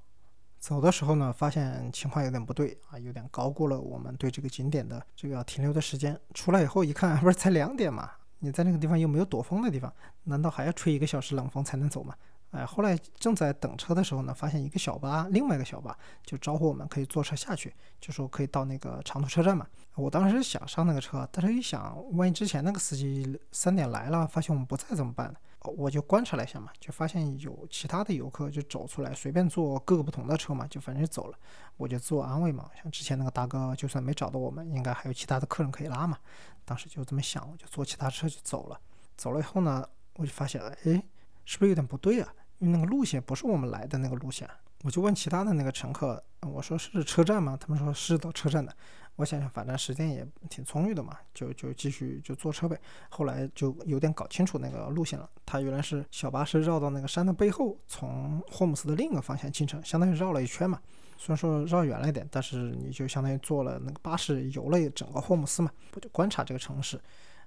[0.64, 6.18] 走的时候呢，发现情况有点不对啊，有点高估了我们对这个景点的这个停留的时间。
[6.32, 8.10] 出来以后一看， 不是才两点嘛？
[8.38, 9.92] 你在那个地方又没有躲风的地方，
[10.22, 12.14] 难道还要吹一个小时冷风才能走吗？
[12.52, 15.94] 哎，后来正在等车的时候呢，发现一个小巴，另外一个小巴
[16.24, 19.66] 就招呼我们可以坐车下去，就说可以到那个长途车站嘛。
[19.96, 25.34] 我当时想上那个车，但是一想，万一之前那个司机三点来了，发现我们不在怎么办？
[25.70, 31.38] 我就观察了一下嘛，就发现有其他的游客就走出来，随便坐各个不同的车嘛，就反正就走了。
[31.76, 36.18] 我就自我安慰嘛，像之前那个大哥，就算没找到我们，应该还有其他的客人可以拉嘛。
[36.64, 38.80] 当时就这么想，我就坐其他车就走了。
[39.16, 39.86] 走了以后呢，
[40.16, 41.02] 我就发现了，哎，
[41.44, 42.34] 是不是有点不对啊？
[42.58, 44.48] 因为那个路线不是我们来的那个路线，
[44.82, 47.56] 我就问其他的那个乘客，我说是车站吗？
[47.58, 48.74] 他们说是到车站的。
[49.16, 52.78] 我想想，反正时间也挺充裕的嘛，就就继续就坐车呗。
[53.08, 60.80] 后来就有点搞清楚那个路线了，它原来是小巴士绕到那个山的背后，从霍姆斯的另一个方向进城，相当于绕了一圈嘛。
[61.16, 67.00] 虽然说绕远了一点，但是你就相当于坐了那个巴士游了整个霍姆斯嘛，我就观察这个城市。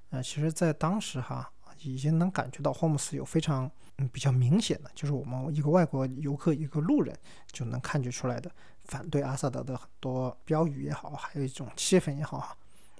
[0.10, 1.52] 呃，其实，在当时哈。
[1.84, 7.16] 已经能感觉到霍姆斯有非常嗯比较明显的，就是我们一个外国游客一个路人
[7.52, 8.50] 就能看觉出来的
[8.88, 12.58] 反对阿萨德的很多标语也好，还有一种气氛也好哈。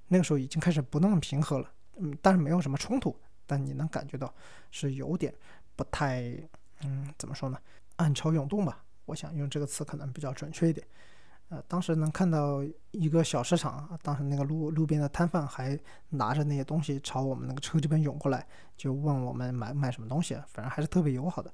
[0.08, 3.16] 那个时候已经开始不那么平和了，嗯，但是没有什么冲突，
[3.46, 4.34] 但你能感觉到
[4.72, 5.34] 是有点
[5.76, 6.24] 不太
[6.84, 7.58] 嗯怎么说呢，
[7.98, 8.84] 暗潮涌动吧？
[9.06, 10.86] 我想用这个词可能比较准确一点。
[11.50, 12.62] 呃，当时能看到
[12.92, 15.80] 一个小市场，当时那个路路边的摊贩还
[16.10, 21.50] 拿着那些东西朝我们那个车这边涌过来，就问我们买买什么东西，反正还是特别友好的。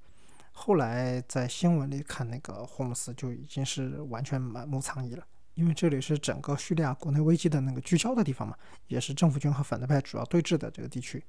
[0.55, 5.23] 后来在新闻里看那个霍姆斯就已经是完全满目疮痍了，
[5.55, 8.55] 因为这里是整个叙利亚国内危机的那个聚焦的地方嘛，
[8.87, 11.21] 也是政府军和反对派主要对峙的这个地区。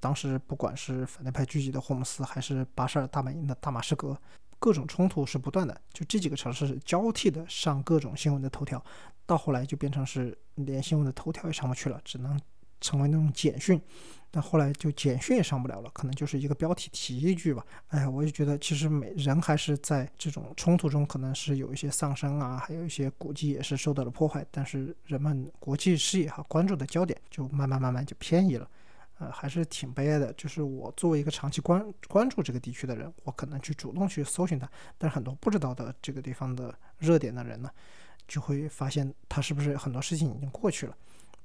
[0.00, 4.18] 当时不管是反对派聚集的霍姆斯，还是巴沙尔大本营的大马士革。
[4.58, 8.82] 各种冲突是不断的，就这几个城市交替的上各种新闻的头条，
[9.26, 12.40] 到后来就变成是连新闻的头条也上不去了，只能
[12.80, 13.80] 成为那种简讯。
[14.30, 17.64] 但后来就简讯也上不了了，可能就是一个标题提一句吧。
[17.86, 28.68] 哎，我就觉得其实每人还是在这种冲突中，可能是有一些丧生啊，还有一些古迹也是受到了破坏，但是人们国际视野和关注的焦点就慢慢慢慢就偏移了。
[29.20, 30.32] 呃，还是挺悲哀的。
[30.32, 34.68] 就是我作为一个长期关关注这个地区的人，我可能去主动去搜寻它，
[34.98, 37.70] 但是很多不知道的这个地方的热点的人呢，
[38.26, 40.96] 就会发现它是不是很多事情已经过去了。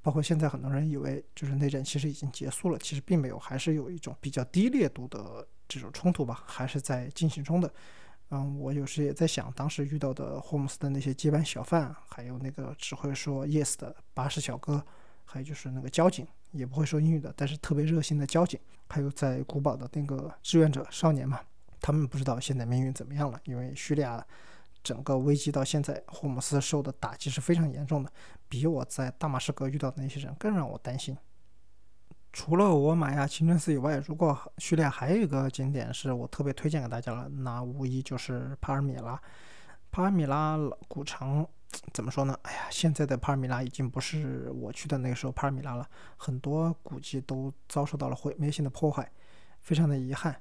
[0.02, 7.72] 包括现在很多人以为就是内战其实已经结束了，其实并没有，还是有一种比较低烈度的这种冲突吧，还是在进行中的。
[8.30, 14.84] 嗯，我有时也在想，当时遇到的霍姆斯的那些接班小贩，还有那个只会说 yes 的巴士小哥，
[15.24, 16.26] 还有就是那个交警。
[16.52, 21.38] 也不会说英语的，但是特别热心的交警，还有在古堡的那个志愿者少年嘛，
[21.80, 23.40] 他们不知道现在命运怎么样了。
[23.44, 24.26] 因为叙利亚
[24.82, 28.12] 整个危机到现在，霍姆斯受的打击是非常严重的，
[28.48, 31.16] 比我在大马士革遇到的那些人更让我担心。
[32.32, 39.20] 除了我玛雅清真寺以外，如果叙利亚还有一个景点是我特别推荐给大家了，那无疑就是帕尔米拉。
[39.90, 40.56] 帕尔米拉
[40.86, 41.44] 古城
[41.92, 42.38] 怎么说呢？
[42.42, 45.84] 哎呀，现在的帕尔米拉已经不是我去的那个时候帕尔米拉了，
[46.16, 49.10] 很多古迹都遭受到了毁灭性的破坏，
[49.60, 50.40] 非常的遗憾。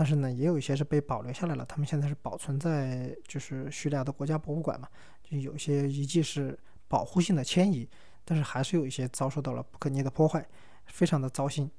[0.00, 4.88] 但是呢，也有一些是被保留下来了，他们现在是保存在就是叙利亚的国家博物馆嘛，
[5.22, 7.86] 就有些遗迹是保护性的迁移，
[8.24, 10.42] 但是还是有一些遭受到了不可逆的破坏。
[10.86, 11.70] 非常的糟心。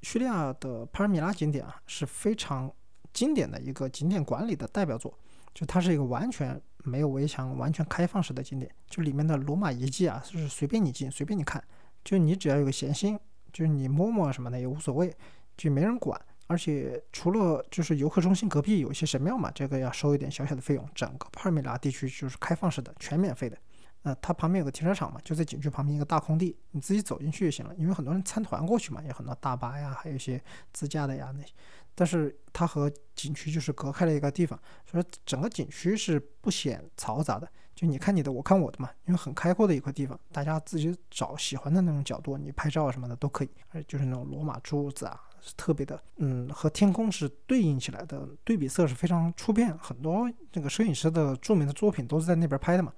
[0.00, 2.72] 叙利亚的帕尔米拉景点啊，是非常
[3.12, 5.12] 经典的一个景点管理的代表作。
[5.52, 8.74] 就它是一个完全没有围墙、完全开放式的景点。
[8.88, 11.62] 就里面的罗马遗迹啊，就是随便你进、随便你看。
[12.02, 13.20] 就你只要有个闲心，
[13.52, 15.14] 就是你摸摸什么的也无所谓，
[15.58, 16.18] 就没人管。
[16.46, 20.88] 而且除了就是游客中心隔壁有一些神庙嘛，这个要收一点小小的费用。
[20.94, 23.58] 整个帕尔米拉地区就是开放式的，全免费的。
[24.02, 27.74] 呃，它旁边有个停车场嘛，就在景区旁边一个大空地，你自己走进去就行了。
[27.76, 30.40] 因为很多人参团过去嘛，有很多大巴呀，还有一些
[30.72, 31.52] 自驾的呀那些。
[31.96, 34.56] 但是它和景区就是隔开了一个地方，
[34.88, 37.50] 所以整个景区是不显嘈杂的。
[37.76, 43.50] 就你看你的，我看我的嘛，因为很开阔的一块地方，大家自己找喜欢的那种角度，你拍照什么的都可以。
[43.68, 49.76] 而就是那种罗马柱子啊，是特别的，嗯，和天空是对应起来的，对比色是非常出片。
[49.76, 52.90] 很多那个摄影师的著名的作品都是在那边拍的嘛。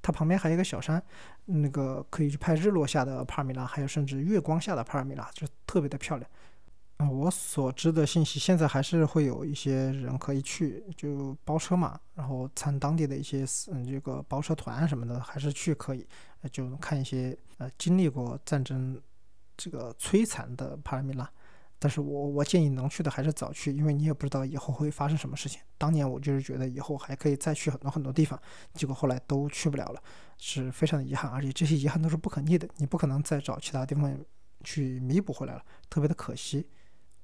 [0.00, 1.02] 它旁边还有一个小山，
[1.46, 6.30] 那个可以去拍日落下的帕米拉，还有甚至月光下的帕米拉，就特别的漂亮。
[7.08, 16.06] 我所知的信息，现在还是会有一些人可以去，就包车嘛，然后参当地的一些嗯这个包车团什么的，还是去可以，
[16.50, 19.00] 就看一些呃经历过战争
[19.56, 21.30] 这个摧残的帕尔米拉。
[21.78, 25.62] 但是我我建议能去的还是早去，因为你也不知道以后会发生什么事情。
[25.78, 28.38] 当年我就是觉得以后还可以再去很多很多地方，
[28.74, 30.02] 结果后来都去不了了，
[30.36, 34.14] 是非常的遗憾，而且这些遗憾都是不可逆的，你不可能再找其他地方
[34.62, 36.68] 去弥补回来了，特别的可惜。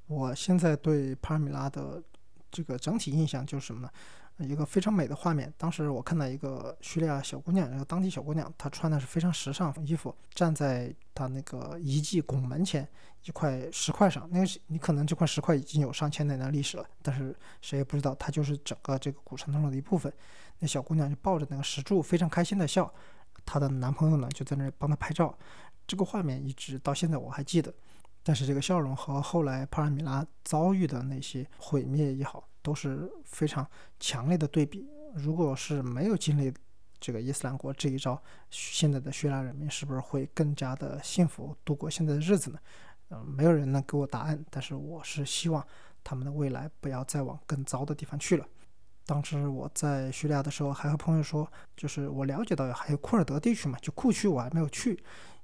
[0.06, 2.02] 我现在对帕尔米拉的
[2.50, 3.90] 这个整体印象就是什么呢？
[4.38, 5.50] 一个非常美的画面。
[5.56, 12.86] 当时我看到一个叙利亚小姑娘，一个当地小姑娘，她穿的是非常时尚衣服，站在她那个遗迹拱门前
[13.24, 14.28] 一块石块上。
[14.30, 20.12] 那个你可能这块石块已经有上千年的历史了，但是谁也不知道它就是整个这个古城当中的一部分。
[20.58, 22.92] 那小姑娘就抱着那个石柱，非常开心的笑。
[23.46, 25.36] 她的男朋友呢就在那帮她拍照。
[25.86, 27.72] 这个画面一直到现在我还记得。
[28.26, 32.42] 但是这个笑容和后来帕尔米拉遭遇的那些毁灭也好。
[32.66, 33.64] 都是非常
[34.00, 34.84] 强烈的对比。
[35.14, 36.52] 如果是没有经历
[36.98, 38.20] 这个伊斯兰国这一招，
[38.50, 42.58] 现在的叙利亚人民是不是会更加的幸福度过现在的日子呢？
[43.10, 44.44] 嗯，没有人能给我答案。
[44.50, 45.64] 但是我是希望
[46.02, 48.44] 他们的未来不要再往更糟的地方去了。
[49.04, 55.00] 当时我在叙利亚的时候，还和朋友说，就是我了解到还有库尔德地区嘛，就库区我还没有去，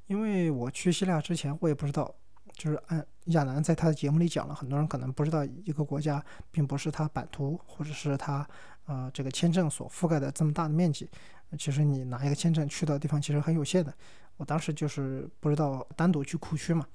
[0.08, 2.12] 因为我去叙利亚之前我也不知道。
[2.54, 8.46] 就是按亚楠在他的节目里讲了，很多人可能不知道一个国家并不是它版图或者是它
[8.86, 11.08] 呃这个签证所覆盖的这么大的面积。
[11.58, 13.92] 其实你拿一个签证去的地方其实很有限的。
[14.36, 16.86] 我当时就是不知道单独去库区嘛，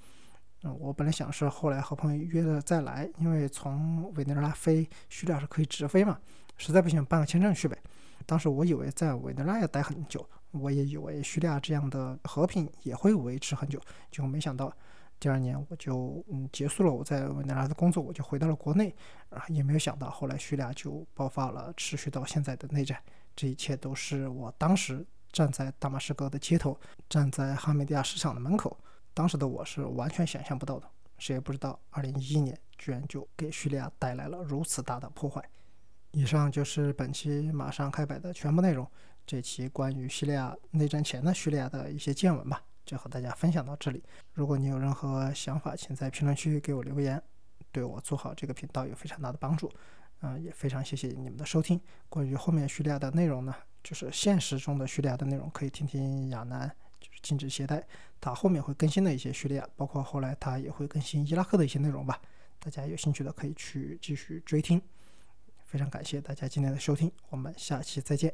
[0.64, 6.20] 嗯，我本来想是后来和朋友约了再来，因为从委内瑞拉飞叙利亚是可以直飞嘛，
[6.58, 7.78] 实在不行办个签证去呗。
[8.26, 13.80] 当时我以为在委内瑞拉要待很久，我也以为叙利亚这样的和平也会维持很久，
[14.12, 14.74] 结果没想到。
[15.20, 18.95] 第二年我就嗯结束了我在委内瑞拉的工作，我就回到了国内，
[19.30, 23.01] 啊也没有想到后来叙利亚就爆发了持续到现在的内战，
[23.36, 28.78] 这一切都是我当时站在大马士革的街头，站在哈梅蒂亚市场的门口，
[29.13, 30.88] 当时的我是完全想象不到的，
[31.18, 35.43] 谁也不知道二零一一年居然就给叙利亚带来了如此大的破坏。
[36.11, 38.89] 以上就是本期马上开摆的全部内容，
[39.26, 42.63] 这期关于叙利亚内战前的叙利亚的一些见闻吧。
[42.88, 44.01] 就和大家分享到这里。
[44.33, 47.21] 如果你有任何想法，请在评论区给我留言，
[47.71, 49.70] 对我做好这个频道有非常大的帮助。
[50.21, 51.79] 嗯，也非常谢谢你们的收听。
[52.09, 53.53] 关于后面叙利亚的内容呢，
[53.83, 56.67] 就是现实中的叙利亚的内容，可以听听亚楠，
[56.99, 57.86] 就是禁止携带，
[58.20, 62.20] 他后面会更新的一些叙利亚，包括后来他也会更新伊拉克的一些内容吧。
[62.57, 64.82] 大家有兴趣的可以去继续追听。
[65.66, 68.33] 非常感谢大家今天的收听，我们下期再见。